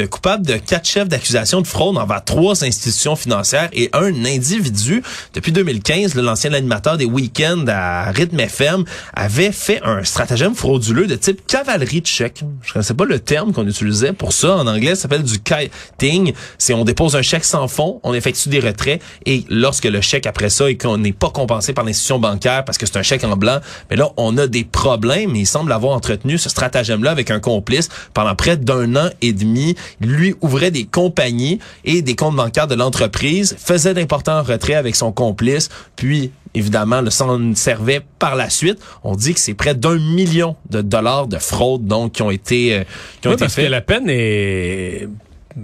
coupable 0.00 0.46
de 0.46 0.56
quatre 0.56 0.88
chefs 0.88 1.08
d'accusation 1.08 1.60
de 1.60 1.66
fraude 1.66 1.98
envers 1.98 2.24
trois 2.24 2.64
institutions 2.64 3.16
financières 3.16 3.68
et 3.72 3.90
un 3.92 4.24
individu. 4.24 5.02
Depuis 5.34 5.52
2015, 5.52 6.14
l'ancien 6.14 6.52
animateur 6.52 6.96
des 6.96 7.04
week-ends 7.04 7.64
à 7.68 8.10
Rhythm 8.10 8.40
FM 8.40 8.84
avait 9.14 9.52
fait 9.52 9.80
un 9.84 10.02
stratagème 10.04 10.54
frauduleux 10.54 11.06
de 11.06 11.14
type 11.14 11.46
cavalerie 11.46 12.00
de 12.00 12.06
chèque. 12.06 12.42
Je 12.62 12.78
ne 12.78 12.82
sais 12.82 12.94
pas 12.94 13.04
le 13.04 13.18
terme 13.18 13.52
qu'on 13.52 13.66
utilisait 13.66 14.12
pour 14.12 14.32
ça. 14.32 14.56
En 14.56 14.66
anglais, 14.66 14.94
ça 14.94 15.02
s'appelle 15.02 15.24
du 15.24 15.38
kiting. 15.40 16.32
C'est 16.58 16.74
on 16.74 16.84
dépose 16.84 17.16
un 17.16 17.22
chèque 17.22 17.44
sans 17.44 17.68
fond, 17.68 18.00
on 18.02 18.14
effectue 18.14 18.48
des 18.48 18.60
retraits 18.60 19.02
et 19.26 19.44
lorsque 19.48 19.84
le 19.84 20.00
chèque 20.00 20.26
après 20.26 20.48
ça 20.48 20.70
et 20.70 20.76
qu'on 20.76 20.98
n'est 20.98 21.12
pas 21.12 21.30
compensé 21.30 21.72
par 21.72 21.84
l'institution 21.84 22.18
bancaire 22.18 22.64
parce 22.64 22.78
que 22.78 22.86
c'est 22.86 22.96
un 22.96 23.02
chèque 23.02 23.11
en 23.24 23.36
blanc, 23.36 23.58
mais 23.90 23.96
là, 23.96 24.10
on 24.16 24.36
a 24.38 24.46
des 24.46 24.64
problèmes. 24.64 25.36
Il 25.36 25.46
semble 25.46 25.72
avoir 25.72 25.94
entretenu 25.94 26.38
ce 26.38 26.48
stratagème-là 26.48 27.10
avec 27.10 27.30
un 27.30 27.40
complice 27.40 27.88
pendant 28.14 28.34
près 28.34 28.56
d'un 28.56 28.96
an 28.96 29.10
et 29.20 29.32
demi 29.32 29.74
lui 30.00 30.34
ouvrait 30.40 30.70
des 30.70 30.84
compagnies 30.84 31.58
et 31.84 32.02
des 32.02 32.16
comptes 32.16 32.36
bancaires 32.36 32.66
de 32.66 32.74
l'entreprise, 32.74 33.56
faisait 33.58 33.94
d'importants 33.94 34.42
retraits 34.42 34.76
avec 34.76 34.96
son 34.96 35.12
complice, 35.12 35.68
puis 35.96 36.32
évidemment 36.54 37.00
le 37.00 37.10
s'en 37.10 37.54
servait 37.54 38.02
par 38.18 38.36
la 38.36 38.50
suite. 38.50 38.78
On 39.04 39.14
dit 39.14 39.34
que 39.34 39.40
c'est 39.40 39.54
près 39.54 39.74
d'un 39.74 39.98
million 39.98 40.56
de 40.70 40.82
dollars 40.82 41.26
de 41.26 41.38
fraude 41.38 41.86
donc 41.86 42.12
qui 42.12 42.22
ont 42.22 42.30
été 42.30 42.74
euh, 42.74 42.84
qui 43.20 43.28
ont 43.28 43.32
été 43.32 43.40
parce 43.40 43.56
que 43.56 43.62
la 43.62 43.80
peine 43.80 44.08
est 44.08 45.08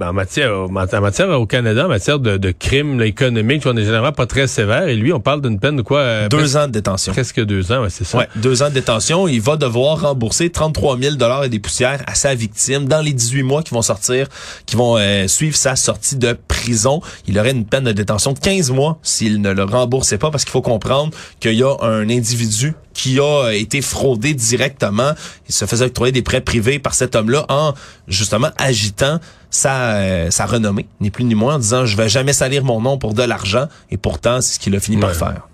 en 0.01 0.13
matière, 0.13 0.53
en 0.55 0.69
matière 0.69 1.29
au 1.41 1.47
Canada, 1.47 1.87
en 1.87 1.89
matière 1.89 2.19
de, 2.19 2.37
de 2.37 2.51
crimes 2.51 3.01
économiques, 3.03 3.65
on 3.67 3.77
est 3.77 3.85
généralement 3.85 4.13
pas 4.13 4.27
très 4.27 4.47
sévère. 4.47 4.89
Et 4.89 4.97
lui, 4.97 5.13
on 5.13 5.21
parle 5.21 5.41
d'une 5.41 5.59
peine 5.59 5.77
de 5.77 5.83
quoi 5.83 6.01
euh, 6.01 6.29
Deux 6.29 6.57
ans 6.57 6.67
de 6.67 6.73
détention. 6.73 7.13
Presque 7.13 7.45
deux 7.45 7.73
ans, 7.73 7.83
ouais, 7.83 7.91
c'est 7.91 8.05
ça. 8.05 8.19
Ouais, 8.19 8.29
deux 8.37 8.63
ans 8.63 8.69
de 8.69 8.75
détention. 8.75 9.29
Il 9.29 9.41
va 9.41 9.57
devoir 9.57 10.01
rembourser 10.01 10.51
33 10.51 10.99
000 10.99 11.17
dollars 11.17 11.45
et 11.45 11.49
des 11.49 11.59
poussières 11.59 12.03
à 12.07 12.15
sa 12.15 12.35
victime 12.35 12.87
dans 12.87 13.01
les 13.01 13.13
18 13.13 13.43
mois 13.43 13.63
qui 13.63 13.75
vont 13.75 13.83
sortir, 13.83 14.29
qui 14.67 14.77
vont 14.77 14.97
euh, 14.97 15.27
suivre 15.27 15.57
sa 15.57 15.77
sortie 15.77 16.17
de 16.17 16.37
prison. 16.49 17.01
Il 17.27 17.39
aurait 17.39 17.53
une 17.53 17.65
peine 17.65 17.85
de 17.85 17.93
détention 17.93 18.33
de 18.33 18.39
15 18.39 18.71
mois 18.71 18.99
s'il 19.03 19.41
ne 19.41 19.51
le 19.51 19.65
remboursait 19.65 20.19
pas, 20.19 20.31
parce 20.31 20.45
qu'il 20.45 20.53
faut 20.53 20.63
comprendre 20.63 21.13
qu'il 21.41 21.55
y 21.55 21.63
a 21.63 21.75
un 21.83 22.09
individu 22.09 22.75
qui 22.95 23.21
a 23.21 23.53
été 23.53 23.81
fraudé 23.81 24.35
directement. 24.35 25.13
Il 25.49 25.55
se 25.55 25.67
faisait 25.67 25.85
octroyer 25.85 26.13
des 26.13 26.23
prêts 26.23 26.41
privés 26.41 26.81
par 26.81 26.95
cet 26.95 27.15
homme-là 27.15 27.47
en 27.49 27.73
justement 28.09 28.51
agitant 28.59 29.21
sa, 29.51 29.95
euh, 29.97 30.31
sa 30.31 30.47
renommée, 30.47 30.87
ni 31.01 31.11
plus 31.11 31.25
ni 31.25 31.35
moins, 31.35 31.57
en 31.57 31.59
disant 31.59 31.87
je 31.87 31.97
vais 31.97 32.09
jamais 32.09 32.33
salir 32.33 32.65
mon 32.65 32.81
nom 32.81 32.99
pour 32.99 33.15
de 33.15 33.23
l'argent. 33.23 33.67
Et 33.91 33.97
pourtant, 33.97 34.41
c'est 34.41 34.55
ce 34.55 34.59
qu'il 34.59 34.75
a 34.77 34.81
fini 34.81 34.97
par 34.97 35.13
faire. 35.13 35.49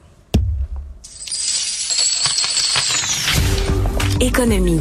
Économie. 4.20 4.80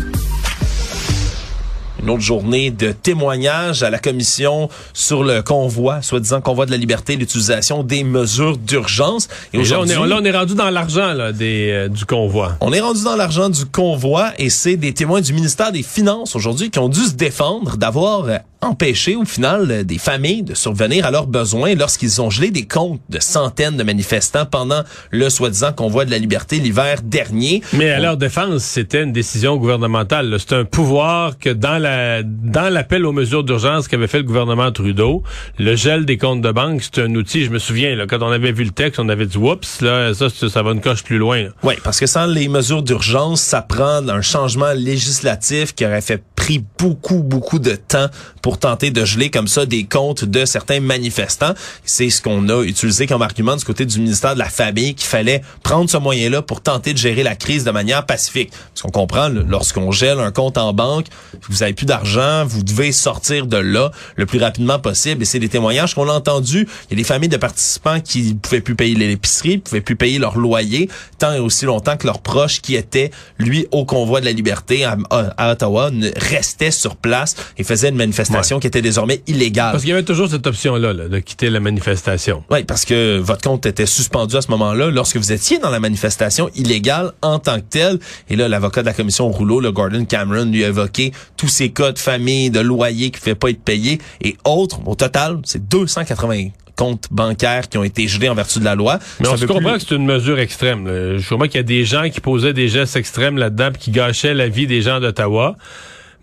une 2.01 2.09
autre 2.09 2.21
journée 2.21 2.69
de 2.69 2.91
témoignage 2.91 3.81
à 3.81 3.89
la 3.89 3.97
commission 3.97 4.69
sur 4.93 5.23
le 5.23 5.41
convoi, 5.41 6.01
soi-disant 6.01 6.41
convoi 6.41 6.65
de 6.65 6.71
la 6.71 6.77
liberté, 6.77 7.15
l'utilisation 7.15 7.81
des 7.83 8.03
mesures 8.03 8.57
d'urgence. 8.57 9.29
Et, 9.53 9.63
là, 9.63 9.79
on 9.79 9.85
est, 9.85 9.95
là, 9.95 10.17
on 10.19 10.25
est 10.25 10.31
rendu 10.31 10.53
dans 10.53 10.69
l'argent 10.69 11.13
là, 11.13 11.31
des, 11.31 11.71
euh, 11.71 11.87
du 11.87 12.05
convoi. 12.05 12.57
On 12.59 12.73
est 12.73 12.81
rendu 12.81 13.03
dans 13.03 13.15
l'argent 13.15 13.49
du 13.49 13.65
convoi 13.65 14.31
et 14.37 14.49
c'est 14.49 14.75
des 14.75 14.93
témoins 14.93 15.21
du 15.21 15.33
ministère 15.33 15.71
des 15.71 15.83
Finances 15.83 16.35
aujourd'hui 16.35 16.69
qui 16.69 16.79
ont 16.79 16.89
dû 16.89 16.99
se 16.99 17.13
défendre 17.13 17.77
d'avoir 17.77 18.27
empêché 18.63 19.15
au 19.15 19.25
final 19.25 19.85
des 19.85 19.97
familles 19.97 20.43
de 20.43 20.53
survenir 20.53 21.05
à 21.05 21.11
leurs 21.11 21.27
besoins 21.27 21.75
lorsqu'ils 21.75 22.21
ont 22.21 22.29
gelé 22.29 22.51
des 22.51 22.65
comptes 22.65 23.01
de 23.09 23.19
centaines 23.19 23.77
de 23.77 23.83
manifestants 23.83 24.45
pendant 24.45 24.83
le 25.11 25.29
soi-disant 25.29 25.73
convoi 25.73 26.05
de 26.05 26.11
la 26.11 26.17
liberté 26.17 26.59
l'hiver 26.59 27.01
dernier. 27.03 27.61
Mais 27.73 27.91
à 27.91 27.99
leur 27.99 28.17
défense, 28.17 28.63
c'était 28.63 29.03
une 29.03 29.11
décision 29.11 29.57
gouvernementale. 29.57 30.35
C'est 30.39 30.55
un 30.55 30.65
pouvoir 30.65 31.37
que 31.37 31.49
dans 31.49 31.77
la 31.77 32.23
dans 32.23 32.71
l'appel 32.71 33.05
aux 33.05 33.11
mesures 33.11 33.43
d'urgence 33.43 33.87
qu'avait 33.87 34.07
fait 34.07 34.19
le 34.19 34.23
gouvernement 34.23 34.71
Trudeau, 34.71 35.23
le 35.59 35.75
gel 35.75 36.05
des 36.05 36.17
comptes 36.17 36.41
de 36.41 36.51
banque, 36.51 36.81
c'est 36.81 37.01
un 37.01 37.13
outil. 37.15 37.45
Je 37.45 37.49
me 37.49 37.59
souviens 37.59 37.95
là, 37.95 38.05
quand 38.07 38.21
on 38.21 38.31
avait 38.31 38.51
vu 38.51 38.63
le 38.63 38.71
texte, 38.71 38.99
on 38.99 39.09
avait 39.09 39.25
dit 39.25 39.37
oups 39.37 39.81
là, 39.81 40.13
ça 40.13 40.29
ça 40.29 40.63
va 40.63 40.71
une 40.71 40.81
coche 40.81 41.03
plus 41.03 41.17
loin. 41.17 41.47
Oui, 41.63 41.73
parce 41.83 41.99
que 41.99 42.05
sans 42.05 42.25
les 42.25 42.47
mesures 42.47 42.83
d'urgence, 42.83 43.41
ça 43.41 43.61
prend 43.61 44.07
un 44.07 44.21
changement 44.21 44.71
législatif 44.73 45.75
qui 45.75 45.85
aurait 45.85 46.01
fait 46.01 46.23
pris 46.35 46.63
beaucoup 46.79 47.23
beaucoup 47.23 47.59
de 47.59 47.75
temps 47.75 48.07
pour 48.41 48.52
tenter 48.57 48.91
de 48.91 49.05
geler 49.05 49.29
comme 49.29 49.47
ça 49.47 49.65
des 49.65 49.85
comptes 49.85 50.25
de 50.25 50.45
certains 50.45 50.79
manifestants. 50.79 51.53
C'est 51.85 52.09
ce 52.09 52.21
qu'on 52.21 52.49
a 52.49 52.63
utilisé 52.63 53.07
comme 53.07 53.21
argument 53.21 53.55
du 53.55 53.63
côté 53.63 53.85
du 53.85 53.99
ministère 53.99 54.33
de 54.33 54.39
la 54.39 54.49
Famille 54.49 54.95
qu'il 54.95 55.07
fallait 55.07 55.41
prendre 55.63 55.89
ce 55.89 55.97
moyen-là 55.97 56.41
pour 56.41 56.61
tenter 56.61 56.93
de 56.93 56.97
gérer 56.97 57.23
la 57.23 57.35
crise 57.35 57.63
de 57.63 57.71
manière 57.71 58.05
pacifique. 58.05 58.51
Parce 58.51 58.81
qu'on 58.81 58.91
comprend, 58.91 59.29
lorsqu'on 59.29 59.91
gèle 59.91 60.19
un 60.19 60.31
compte 60.31 60.57
en 60.57 60.73
banque, 60.73 61.07
vous 61.49 61.63
avez 61.63 61.73
plus 61.73 61.85
d'argent, 61.85 62.45
vous 62.45 62.63
devez 62.63 62.91
sortir 62.91 63.47
de 63.47 63.57
là 63.57 63.91
le 64.15 64.25
plus 64.25 64.39
rapidement 64.39 64.79
possible. 64.79 65.21
Et 65.21 65.25
c'est 65.25 65.39
des 65.39 65.49
témoignages 65.49 65.95
qu'on 65.95 66.09
a 66.09 66.13
entendus. 66.13 66.67
Il 66.89 66.91
y 66.91 66.93
a 66.93 66.97
des 66.97 67.03
familles 67.03 67.29
de 67.29 67.37
participants 67.37 67.99
qui 67.99 68.33
pouvaient 68.35 68.61
plus 68.61 68.75
payer 68.75 68.95
l'épicerie, 68.95 69.57
pouvaient 69.57 69.81
plus 69.81 69.95
payer 69.95 70.19
leur 70.19 70.37
loyer, 70.37 70.89
tant 71.19 71.33
et 71.33 71.39
aussi 71.39 71.65
longtemps 71.65 71.97
que 71.97 72.07
leurs 72.07 72.21
proches 72.21 72.61
qui 72.61 72.75
étaient, 72.75 73.11
lui, 73.37 73.67
au 73.71 73.85
convoi 73.85 74.19
de 74.19 74.25
la 74.25 74.31
liberté 74.31 74.85
à, 74.85 75.51
Ottawa, 75.51 75.91
restaient 76.15 76.71
sur 76.71 76.95
place 76.95 77.35
et 77.57 77.63
faisaient 77.63 77.89
une 77.89 77.95
manifestation 77.95 78.42
qui 78.59 78.67
était 78.67 78.81
désormais 78.81 79.21
illégale. 79.27 79.71
Parce 79.71 79.83
qu'il 79.83 79.91
y 79.91 79.93
avait 79.93 80.03
toujours 80.03 80.29
cette 80.29 80.45
option-là, 80.45 80.93
de 80.93 81.19
quitter 81.19 81.49
la 81.49 81.59
manifestation. 81.59 82.43
Oui, 82.51 82.63
parce 82.63 82.85
que 82.85 83.17
votre 83.19 83.41
compte 83.41 83.65
était 83.65 83.85
suspendu 83.85 84.35
à 84.35 84.41
ce 84.41 84.49
moment-là 84.51 84.89
lorsque 84.89 85.17
vous 85.17 85.31
étiez 85.31 85.59
dans 85.59 85.69
la 85.69 85.79
manifestation 85.79 86.49
illégale 86.55 87.11
en 87.21 87.39
tant 87.39 87.57
que 87.57 87.65
telle. 87.69 87.99
Et 88.29 88.35
là, 88.35 88.47
l'avocat 88.47 88.81
de 88.81 88.87
la 88.87 88.93
commission 88.93 89.29
Rouleau, 89.29 89.59
le 89.59 89.71
Gordon 89.71 90.05
Cameron, 90.05 90.45
lui 90.45 90.63
a 90.63 90.67
évoqué 90.67 91.11
tous 91.37 91.47
ces 91.47 91.69
cas 91.69 91.91
de 91.91 91.99
famille, 91.99 92.49
de 92.49 92.59
loyer 92.59 93.11
qui 93.11 93.19
ne 93.19 93.23
fait 93.23 93.35
pas 93.35 93.49
être 93.49 93.63
payé 93.63 93.99
et 94.21 94.35
autres. 94.45 94.79
Au 94.85 94.95
total, 94.95 95.39
c'est 95.43 95.67
280 95.67 96.49
comptes 96.75 97.07
bancaires 97.11 97.69
qui 97.69 97.77
ont 97.77 97.83
été 97.83 98.07
gelés 98.07 98.29
en 98.29 98.35
vertu 98.35 98.59
de 98.59 98.65
la 98.65 98.75
loi. 98.75 98.99
Mais 99.19 99.27
on 99.27 99.37
se 99.37 99.45
comprend 99.45 99.73
que 99.73 99.79
c'est 99.79 99.95
une 99.95 100.05
mesure 100.05 100.39
extrême. 100.39 100.87
Je 100.87 101.29
comprends 101.29 101.45
qu'il 101.45 101.57
y 101.57 101.59
a 101.59 101.63
des 101.63 101.85
gens 101.85 102.09
qui 102.09 102.19
posaient 102.19 102.53
des 102.53 102.67
gestes 102.67 102.95
extrêmes 102.95 103.37
là-dedans 103.37 103.69
qui 103.77 103.91
gâchaient 103.91 104.33
la 104.33 104.47
vie 104.47 104.67
des 104.67 104.81
gens 104.81 104.99
d'Ottawa 104.99 105.55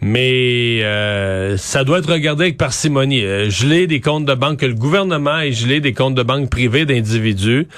mais 0.01 0.81
euh, 0.83 1.57
ça 1.57 1.85
doit 1.85 1.99
être 1.99 2.11
regardé 2.11 2.45
avec 2.45 2.57
parcimonie. 2.57 3.25
Euh, 3.25 3.51
geler 3.51 3.87
des 3.87 4.01
comptes 4.01 4.25
de 4.25 4.35
banque, 4.35 4.59
que 4.59 4.67
le 4.67 4.75
gouvernement 4.75 5.39
ait 5.39 5.53
gelé 5.53 5.81
des 5.81 5.93
comptes 5.93 6.15
de 6.15 6.23
banque 6.23 6.51
privés 6.51 6.87
d'individus. 6.87 7.69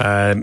Euh, 0.00 0.34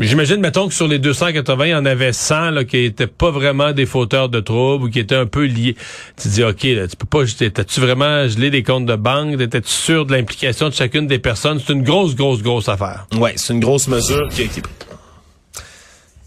J'imagine, 0.00 0.40
mettons 0.40 0.68
que 0.68 0.74
sur 0.74 0.86
les 0.86 0.98
280, 0.98 1.66
il 1.66 1.70
y 1.70 1.74
en 1.74 1.86
avait 1.86 2.12
100 2.12 2.50
là, 2.50 2.64
qui 2.64 2.78
étaient 2.78 3.06
pas 3.06 3.30
vraiment 3.30 3.72
des 3.72 3.86
fauteurs 3.86 4.28
de 4.28 4.40
troubles 4.40 4.84
ou 4.84 4.90
qui 4.90 4.98
étaient 4.98 5.14
un 5.14 5.26
peu 5.26 5.44
liés. 5.44 5.74
Tu 6.20 6.28
dis, 6.28 6.44
OK, 6.44 6.64
là, 6.64 6.86
tu 6.86 6.96
peux 6.96 7.06
pas, 7.06 7.24
t'as-tu 7.24 7.80
vraiment 7.80 8.28
gelé 8.28 8.50
des 8.50 8.62
comptes 8.62 8.86
de 8.86 8.96
banque? 8.96 9.40
Étais-tu 9.40 9.70
sûr 9.70 10.04
de 10.04 10.12
l'implication 10.12 10.68
de 10.68 10.74
chacune 10.74 11.06
des 11.06 11.18
personnes? 11.18 11.60
C'est 11.64 11.72
une 11.72 11.82
grosse, 11.82 12.14
grosse, 12.14 12.42
grosse 12.42 12.68
affaire. 12.68 13.06
Ouais, 13.18 13.32
c'est 13.36 13.54
une 13.54 13.60
grosse 13.60 13.88
mesure 13.88 14.28
qui 14.28 14.46
prise. 14.48 14.89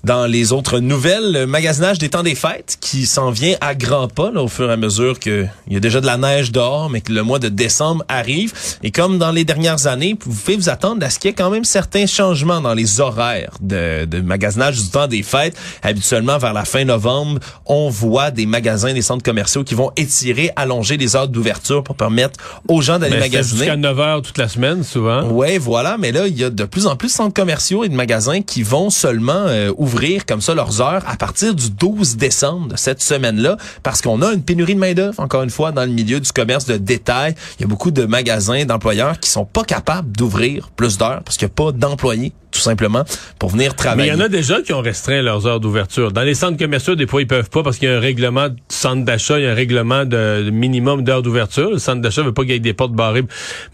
Dans 0.04 0.26
les 0.26 0.52
autres 0.52 0.80
nouvelles, 0.80 1.32
le 1.32 1.48
magasinage 1.48 1.98
des 1.98 2.10
temps 2.10 2.24
des 2.24 2.36
fêtes 2.36 2.78
qui 2.82 3.06
s'en 3.06 3.32
vient 3.32 3.56
à 3.62 3.74
grands 3.74 4.10
pas 4.10 4.32
au 4.32 4.50
fur 4.50 4.70
et 4.70 4.74
à 4.74 4.76
mesure 4.76 5.18
qu'il 5.18 5.50
y 5.70 5.78
a 5.78 5.80
déjà 5.80 6.02
de 6.02 6.06
la 6.06 6.18
neige 6.18 6.52
dehors, 6.52 6.89
mais 6.89 7.00
que 7.00 7.13
le 7.13 7.24
mois 7.24 7.39
de 7.39 7.48
décembre 7.48 8.04
arrive. 8.10 8.52
Et 8.84 8.92
comme 8.92 9.18
dans 9.18 9.32
les 9.32 9.46
dernières 9.46 9.88
années, 9.88 10.18
vous 10.26 10.34
pouvez 10.34 10.58
vous 10.58 10.68
attendre 10.68 11.06
à 11.06 11.10
ce 11.10 11.20
qu'il 11.20 11.30
y 11.30 11.32
ait 11.32 11.36
quand 11.36 11.50
même 11.50 11.63
certains 11.63 12.06
changements 12.06 12.60
dans 12.60 12.74
les 12.74 13.00
horaires 13.00 13.54
de, 13.62 14.04
de 14.04 14.20
magasinage 14.20 14.84
du 14.84 14.89
temps 14.89 15.08
des 15.08 15.24
fêtes. 15.24 15.56
Habituellement, 15.84 16.38
vers 16.38 16.52
la 16.52 16.66
fin 16.66 16.84
novembre, 16.84 17.39
on 17.66 17.88
voit 17.88 18.30
des 18.30 18.46
magasins, 18.46 18.94
des 18.94 19.02
centres 19.02 19.24
commerciaux 19.24 19.63
qui 19.63 19.74
vont 19.74 19.92
étirer, 19.96 20.52
allonger 20.58 20.98
les 20.98 21.16
heures 21.16 21.30
d'ouverture 21.30 21.82
pour 21.82 21.96
permettre 21.96 22.42
aux 22.68 22.82
gens 22.82 23.00
d'aller 23.00 23.20
magasiner. 23.20 23.60
Jusqu'à 23.60 23.78
9 23.78 24.00
heures 24.02 24.22
toute 24.22 24.38
la 24.38 24.50
semaine, 24.50 24.84
souvent. 24.84 25.24
Oui, 25.30 25.58
voilà. 25.58 25.96
Mais 25.98 26.12
là, 26.12 26.28
il 26.28 26.38
y 26.38 26.44
a 26.44 26.50
de 26.50 26.66
plus 26.66 26.88
en 26.88 26.98
plus 26.98 27.08
de 27.08 27.13
centres 27.13 27.34
commerciaux 27.34 27.86
et 27.86 27.88
de 27.88 27.96
magasins 27.96 28.42
qui 28.42 28.63
vont 28.63 28.89
seulement 28.89 29.46
euh, 29.48 29.72
ouvrir 29.78 29.92
ouvrir 29.93 30.25
comme 30.25 30.41
ça 30.41 30.56
leurs 30.56 30.82
heures 30.82 31.03
à 31.08 31.15
partir 31.17 31.53
du 31.53 31.69
12 31.69 32.17
décembre 32.17 32.69
de 32.69 32.77
cette 32.77 33.01
semaine-là 33.01 33.58
parce 33.84 34.01
qu'on 34.01 34.21
a 34.21 34.34
une 34.34 34.43
pénurie 34.43 34.75
de 34.75 34.79
main-d'œuvre, 34.79 35.19
encore 35.19 35.43
une 35.43 35.49
fois, 35.49 35.71
dans 35.71 35.86
le 35.86 35.91
milieu 35.91 36.19
du 36.19 36.32
commerce 36.32 36.65
de 36.65 36.77
détail. 36.77 37.36
Il 37.60 37.62
y 37.62 37.65
a 37.65 37.67
beaucoup 37.67 37.91
de 37.91 38.06
magasins, 38.06 38.65
d'employeurs 38.65 39.19
qui 39.19 39.29
sont 39.29 39.45
pas 39.45 39.63
capables 39.63 40.12
d'ouvrir 40.12 40.69
plus 40.75 40.97
d'heures 40.97 41.21
parce 41.23 41.38
qu'il 41.38 41.47
n'y 41.47 41.51
a 41.51 41.56
pas 41.56 41.71
d'employés 41.71 42.34
tout 42.53 42.60
simplement, 42.60 43.03
pour 43.39 43.49
venir 43.49 43.75
travailler. 43.75 44.12
Mais 44.12 44.15
il 44.15 44.19
y 44.19 44.21
en 44.21 44.25
a 44.25 44.29
déjà 44.29 44.62
qui 44.62 44.73
ont 44.73 44.82
restreint 44.82 45.21
leurs 45.21 45.47
heures 45.47 45.60
d'ouverture. 45.60 46.12
Dans 46.12 46.21
les 46.21 46.36
centres 46.36 46.58
commerciaux, 46.58 46.95
des 46.95 47.08
fois, 47.08 47.21
ils 47.21 47.27
peuvent 47.27 47.49
pas 47.49 47.63
parce 47.63 47.77
qu'il 47.77 47.89
y 47.89 47.91
a 47.91 47.97
un 47.97 47.99
règlement 47.99 48.49
de 48.49 48.56
centre 48.69 49.03
d'achat, 49.03 49.39
il 49.39 49.45
y 49.45 49.47
a 49.47 49.51
un 49.51 49.56
règlement 49.56 50.06
de, 50.06 50.49
minimum 50.51 51.03
d'heures 51.03 51.23
d'ouverture. 51.23 51.71
Le 51.71 51.79
centre 51.79 52.01
d'achat 52.01 52.21
veut 52.21 52.32
pas 52.32 52.43
qu'il 52.43 52.51
y 52.51 52.56
ait 52.56 52.60
des 52.60 52.73
portes 52.73 52.93
barrées. 52.93 53.23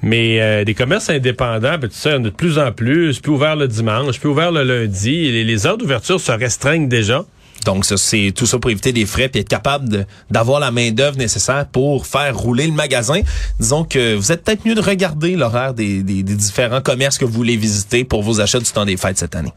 Mais 0.02 0.42
euh, 0.42 0.64
des 0.64 0.74
commerces 0.74 1.10
indépendants, 1.10 1.78
ben, 1.78 1.90
tu 1.90 1.96
sais, 1.96 2.14
on 2.14 2.18
a 2.18 2.20
de 2.20 2.30
plus 2.30 2.58
en 2.58 2.72
plus, 2.72 3.20
plus 3.20 3.32
ouvert 3.32 3.58
le 3.58 3.68
dimanche, 3.68 4.20
plus 4.20 4.30
ouvert 4.30 4.52
le 4.52 4.64
lundi. 4.64 5.30
Les, 5.30 5.44
les 5.44 5.68
heures 5.68 5.78
d'ouverture 5.78 6.09
se 6.18 6.32
restreignent 6.32 6.88
déjà. 6.88 7.26
Donc, 7.66 7.86
c'est 7.86 8.32
tout 8.34 8.46
ça 8.46 8.58
pour 8.58 8.72
éviter 8.72 8.94
des 8.94 9.06
frais 9.06 9.30
et 9.34 9.40
être 9.40 9.50
capable 9.50 10.08
d'avoir 10.30 10.62
la 10.62 10.72
main-d'œuvre 10.72 11.18
nécessaire 11.18 11.66
pour 11.68 12.08
faire 12.08 12.38
rouler 12.38 12.68
le 12.68 12.74
magasin. 12.74 13.22
Disons 13.60 13.84
que 13.84 14.16
vous 14.16 14.32
êtes 14.32 14.44
peut-être 14.44 14.66
mieux 14.66 14.76
de 14.76 14.82
regarder 14.82 15.36
l'horaire 15.36 15.74
des, 15.74 16.02
des, 16.02 16.24
des 16.24 16.36
différents 16.36 16.82
commerces 16.82 17.18
que 17.18 17.26
vous 17.26 17.34
voulez 17.34 17.58
visiter 17.58 18.06
pour 18.06 18.24
vos 18.24 18.40
achats 18.40 18.60
du 18.60 18.72
temps 18.72 18.86
des 18.86 18.96
fêtes 18.96 19.18
cette 19.18 19.36
année. 19.36 19.54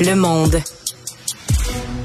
Le 0.00 0.14
monde. 0.14 0.60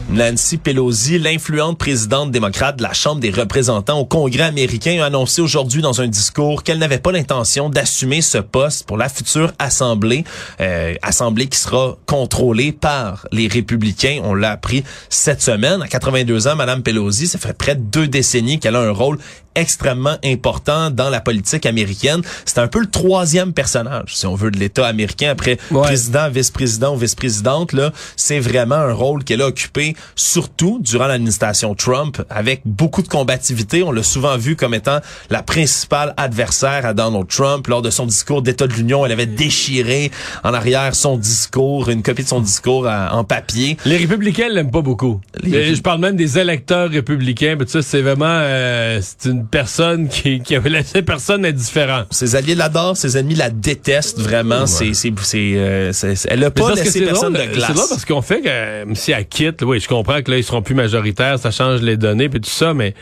Nancy 0.10 0.58
Pelosi, 0.58 1.18
l'influente 1.18 1.80
présidente 1.80 2.30
démocrate 2.30 2.78
de 2.78 2.84
la 2.84 2.94
Chambre 2.94 3.20
des 3.20 3.32
représentants 3.32 4.00
au 4.00 4.06
Congrès 4.06 4.44
américain, 4.44 5.02
a 5.02 5.06
annoncé 5.06 5.42
aujourd'hui 5.42 5.82
dans 5.82 6.00
un 6.00 6.08
discours 6.08 6.62
qu'elle 6.62 6.78
n'avait 6.78 7.00
pas 7.00 7.12
l'intention 7.12 7.70
d'assumer 7.70 8.22
ce 8.22 8.38
poste 8.38 8.86
pour 8.86 8.98
la 8.98 9.10
future 9.10 9.52
Assemblée, 9.58 10.24
euh, 10.62 10.94
Assemblée 11.02 11.48
qui 11.48 11.58
sera 11.58 11.98
contrôlée 12.06 12.72
par 12.72 13.28
les 13.32 13.48
républicains. 13.48 14.22
On 14.24 14.36
l'a 14.36 14.52
appris 14.52 14.84
cette 15.10 15.42
semaine. 15.42 15.82
À 15.82 15.88
82 15.88 16.48
ans, 16.48 16.56
Madame 16.56 16.84
Pelosi, 16.84 17.28
ça 17.28 17.40
fait 17.40 17.58
près 17.58 17.76
de 17.76 17.82
deux 17.82 18.08
décennies 18.08 18.60
qu'elle 18.60 18.76
a 18.76 18.82
un 18.82 18.92
rôle 18.92 19.18
extrêmement 19.56 20.18
important 20.24 20.90
dans 20.92 21.10
la 21.10 21.22
politique 21.22 21.66
américaine. 21.66 22.22
C'est 22.46 22.60
un 22.60 22.68
peu 22.68 22.80
le 22.80 22.90
troisième 22.90 23.54
personnage, 23.54 24.16
si 24.16 24.26
on 24.26 24.36
veut, 24.36 24.52
de 24.52 24.60
l'État 24.60 24.86
américain 24.86 25.30
après 25.30 25.58
président, 25.72 26.30
vice-président 26.30 26.96
ou 26.96 26.98
vice-présidente. 26.98 27.74
Là, 27.74 27.92
c'est 28.16 28.40
vraiment 28.40 28.76
un 28.76 28.94
rôle 28.94 29.24
qu'elle 29.24 29.42
a 29.42 29.48
occupé 29.48 29.96
surtout 30.16 30.80
durant 30.82 31.08
l'administration 31.08 31.76
Trump, 31.76 32.22
avec 32.30 32.62
beaucoup 32.66 33.02
de 33.02 33.08
combativité. 33.08 33.84
On 33.84 33.92
l'a 33.92 34.04
souvent 34.04 34.38
vu 34.38 34.56
comme 34.56 34.74
étant 34.74 35.00
la 35.30 35.44
principale 35.44 36.14
adversaire 36.18 36.86
à 36.86 36.94
Donald 36.94 37.28
Trump 37.28 37.68
lors 37.68 37.82
de 37.82 37.90
son 37.90 38.06
discours 38.06 38.42
d'État 38.42 38.68
de 38.68 38.74
l'Union. 38.74 39.06
Elle 39.06 39.12
avait 39.12 39.26
déchiré 39.26 40.12
en 40.44 40.54
arrière 40.54 40.96
son 40.96 41.18
discours, 41.18 41.90
une 41.90 42.04
copie 42.04 42.24
de 42.24 42.28
son 42.28 42.42
discours 42.42 42.88
en 42.88 43.24
papier. 43.24 43.78
Les 43.86 43.98
républicains 43.98 44.50
l'aiment 44.50 44.72
pas 44.72 44.82
beaucoup. 44.82 45.22
Je 45.44 45.82
parle 45.82 46.00
même 46.00 46.16
des 46.16 46.38
électeurs 46.38 46.90
républicains. 46.90 47.56
Mais 47.58 47.66
ça, 47.68 47.82
c'est 47.82 48.02
vraiment 48.02 48.26
euh, 48.28 49.00
c'est 49.02 49.30
une 49.30 49.45
personne 49.50 50.08
qui, 50.08 50.40
qui 50.42 50.56
avait 50.56 50.70
laissé 50.70 51.02
personne 51.02 51.46
indifférent. 51.46 52.04
Ses 52.12 52.36
alliés 52.36 52.56
l'adorent, 52.56 52.98
ses 52.98 53.18
ennemis 53.18 53.36
la 53.36 53.50
détestent 53.50 54.20
vraiment. 54.20 54.66
C'est, 54.66 54.94
c'est, 54.94 55.14
euh, 55.36 55.92
c'est, 55.94 56.16
elle 56.30 56.44
a 56.44 56.52
pas 56.52 56.74
laissé 56.74 57.06
personne 57.06 57.34
de 57.34 57.40
glace. 57.40 57.66
C'est 57.68 57.74
drôle 57.74 57.90
parce 57.90 58.06
qu'on 58.06 58.22
fait 58.22 58.42
que 58.42 58.50
euh, 58.50 58.86
si 58.94 59.12
elle 59.12 59.28
quitte, 59.28 59.62
oui, 59.64 59.80
je 59.80 59.88
comprends 59.88 60.22
que 60.22 60.32
là 60.32 60.38
ils 60.38 60.44
seront 60.44 60.62
plus 60.62 60.76
majoritaires, 60.76 61.40
ça 61.40 61.52
change 61.52 61.82
les 61.82 61.98
données 61.98 62.30
puis 62.30 62.42
tout 62.42 62.50
ça, 62.50 62.74
mais 62.74 62.94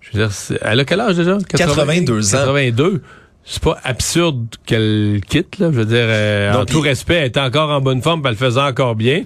je 0.00 0.18
veux 0.18 0.26
dire, 0.26 0.58
elle 0.62 0.80
a 0.80 0.84
quel 0.84 1.00
âge 1.00 1.16
déjà? 1.16 1.38
82 1.48 2.34
ans. 2.34 2.38
82 2.38 3.02
c'est 3.44 3.62
pas 3.62 3.78
absurde 3.84 4.46
qu'elle 4.64 5.20
quitte 5.28 5.58
là. 5.58 5.70
Je 5.70 5.76
veux 5.76 5.84
dire, 5.84 5.98
euh, 6.00 6.54
en 6.54 6.64
tout 6.64 6.80
respect, 6.80 7.16
elle 7.16 7.24
est 7.24 7.38
encore 7.38 7.70
en 7.70 7.80
bonne 7.80 8.00
forme, 8.02 8.22
elle 8.24 8.30
le 8.30 8.36
faisait 8.36 8.60
encore 8.60 8.94
bien. 8.94 9.24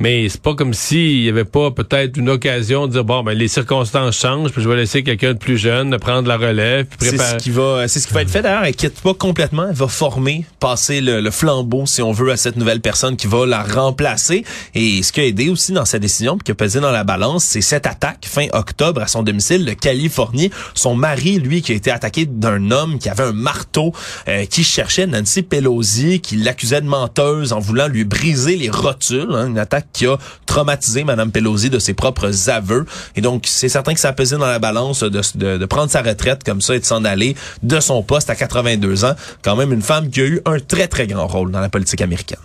Mais 0.00 0.28
c'est 0.28 0.40
pas 0.40 0.54
comme 0.54 0.74
s'il 0.74 1.22
y 1.22 1.28
avait 1.28 1.44
pas 1.44 1.70
peut-être 1.70 2.16
une 2.16 2.30
occasion 2.30 2.86
de 2.86 2.92
dire 2.92 3.04
bon 3.04 3.22
ben 3.22 3.32
les 3.36 3.48
circonstances 3.48 4.18
changent, 4.18 4.52
puis 4.52 4.62
je 4.62 4.68
vais 4.68 4.76
laisser 4.76 5.02
quelqu'un 5.02 5.32
de 5.32 5.38
plus 5.38 5.58
jeune 5.58 5.96
prendre 5.98 6.28
la 6.28 6.36
relève, 6.36 6.86
puis 6.86 7.08
C'est 7.10 7.16
ce 7.18 7.36
qui 7.36 7.50
va, 7.50 7.88
c'est 7.88 8.00
ce 8.00 8.06
qui 8.06 8.14
va 8.14 8.22
être 8.22 8.30
fait 8.30 8.42
d'ailleurs. 8.42 8.64
Elle 8.64 8.74
quitte 8.76 9.00
pas 9.00 9.14
complètement. 9.14 9.66
Elle 9.68 9.74
va 9.74 9.88
former, 9.88 10.44
passer 10.60 11.00
le, 11.00 11.20
le 11.20 11.30
flambeau, 11.30 11.86
si 11.86 12.02
on 12.02 12.12
veut, 12.12 12.30
à 12.30 12.36
cette 12.36 12.56
nouvelle 12.56 12.80
personne 12.80 13.16
qui 13.16 13.26
va 13.26 13.44
la 13.46 13.62
remplacer. 13.62 14.44
Et 14.74 15.02
ce 15.02 15.12
qui 15.12 15.20
a 15.20 15.24
aidé 15.24 15.48
aussi 15.48 15.72
dans 15.72 15.84
sa 15.84 15.98
décision, 15.98 16.36
puis 16.38 16.44
qui 16.44 16.52
a 16.52 16.54
pesé 16.54 16.80
dans 16.80 16.92
la 16.92 17.04
balance, 17.04 17.44
c'est 17.44 17.60
cette 17.60 17.86
attaque 17.86 18.26
fin 18.26 18.46
octobre 18.52 19.02
à 19.02 19.06
son 19.08 19.22
domicile 19.22 19.64
de 19.64 19.72
Californie. 19.72 20.50
Son 20.74 20.94
mari, 20.94 21.38
lui, 21.38 21.62
qui 21.62 21.72
a 21.72 21.74
été 21.74 21.90
attaqué 21.90 22.26
d'un 22.26 22.70
homme 22.70 22.98
qui 22.98 23.08
avait 23.08 23.24
un 23.24 23.32
marteau, 23.32 23.92
euh, 24.28 24.44
qui 24.46 24.62
cherchait 24.64 25.06
Nancy 25.06 25.42
Pelosi, 25.42 26.20
qui 26.20 26.36
l'accusait 26.36 26.80
de 26.80 26.86
menteuse 26.86 27.52
en 27.52 27.58
voulant 27.58 27.88
lui 27.88 28.04
briser 28.04 28.56
les 28.56 28.70
rotules. 28.70 29.28
hein, 29.32 29.48
une 29.48 29.58
attaque 29.58 29.87
qui 29.92 30.06
a 30.06 30.16
traumatisé 30.46 31.04
Madame 31.04 31.30
Pelosi 31.30 31.70
de 31.70 31.78
ses 31.78 31.94
propres 31.94 32.50
aveux. 32.50 32.86
Et 33.16 33.20
donc, 33.20 33.44
c'est 33.46 33.68
certain 33.68 33.94
que 33.94 34.00
ça 34.00 34.08
a 34.08 34.12
pesé 34.12 34.36
dans 34.36 34.46
la 34.46 34.58
balance 34.58 35.02
de 35.02 35.66
prendre 35.66 35.90
sa 35.90 36.02
retraite 36.02 36.44
comme 36.44 36.60
ça 36.60 36.74
et 36.76 36.80
de 36.80 36.84
s'en 36.84 37.04
aller 37.04 37.34
de 37.62 37.80
son 37.80 38.02
poste 38.02 38.30
à 38.30 38.36
82 38.36 39.04
ans. 39.04 39.14
Quand 39.42 39.56
même 39.56 39.72
une 39.72 39.82
femme 39.82 40.10
qui 40.10 40.20
a 40.20 40.24
eu 40.24 40.40
un 40.44 40.58
très, 40.58 40.88
très 40.88 41.06
grand 41.06 41.26
rôle 41.26 41.50
dans 41.50 41.60
la 41.60 41.68
politique 41.68 42.00
américaine. 42.00 42.38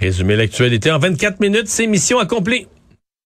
Résumer 0.00 0.36
l'actualité 0.36 0.90
en 0.90 0.98
24 0.98 1.40
minutes, 1.40 1.68
c'est 1.68 1.86
mission 1.86 2.18
accomplie. 2.18 2.66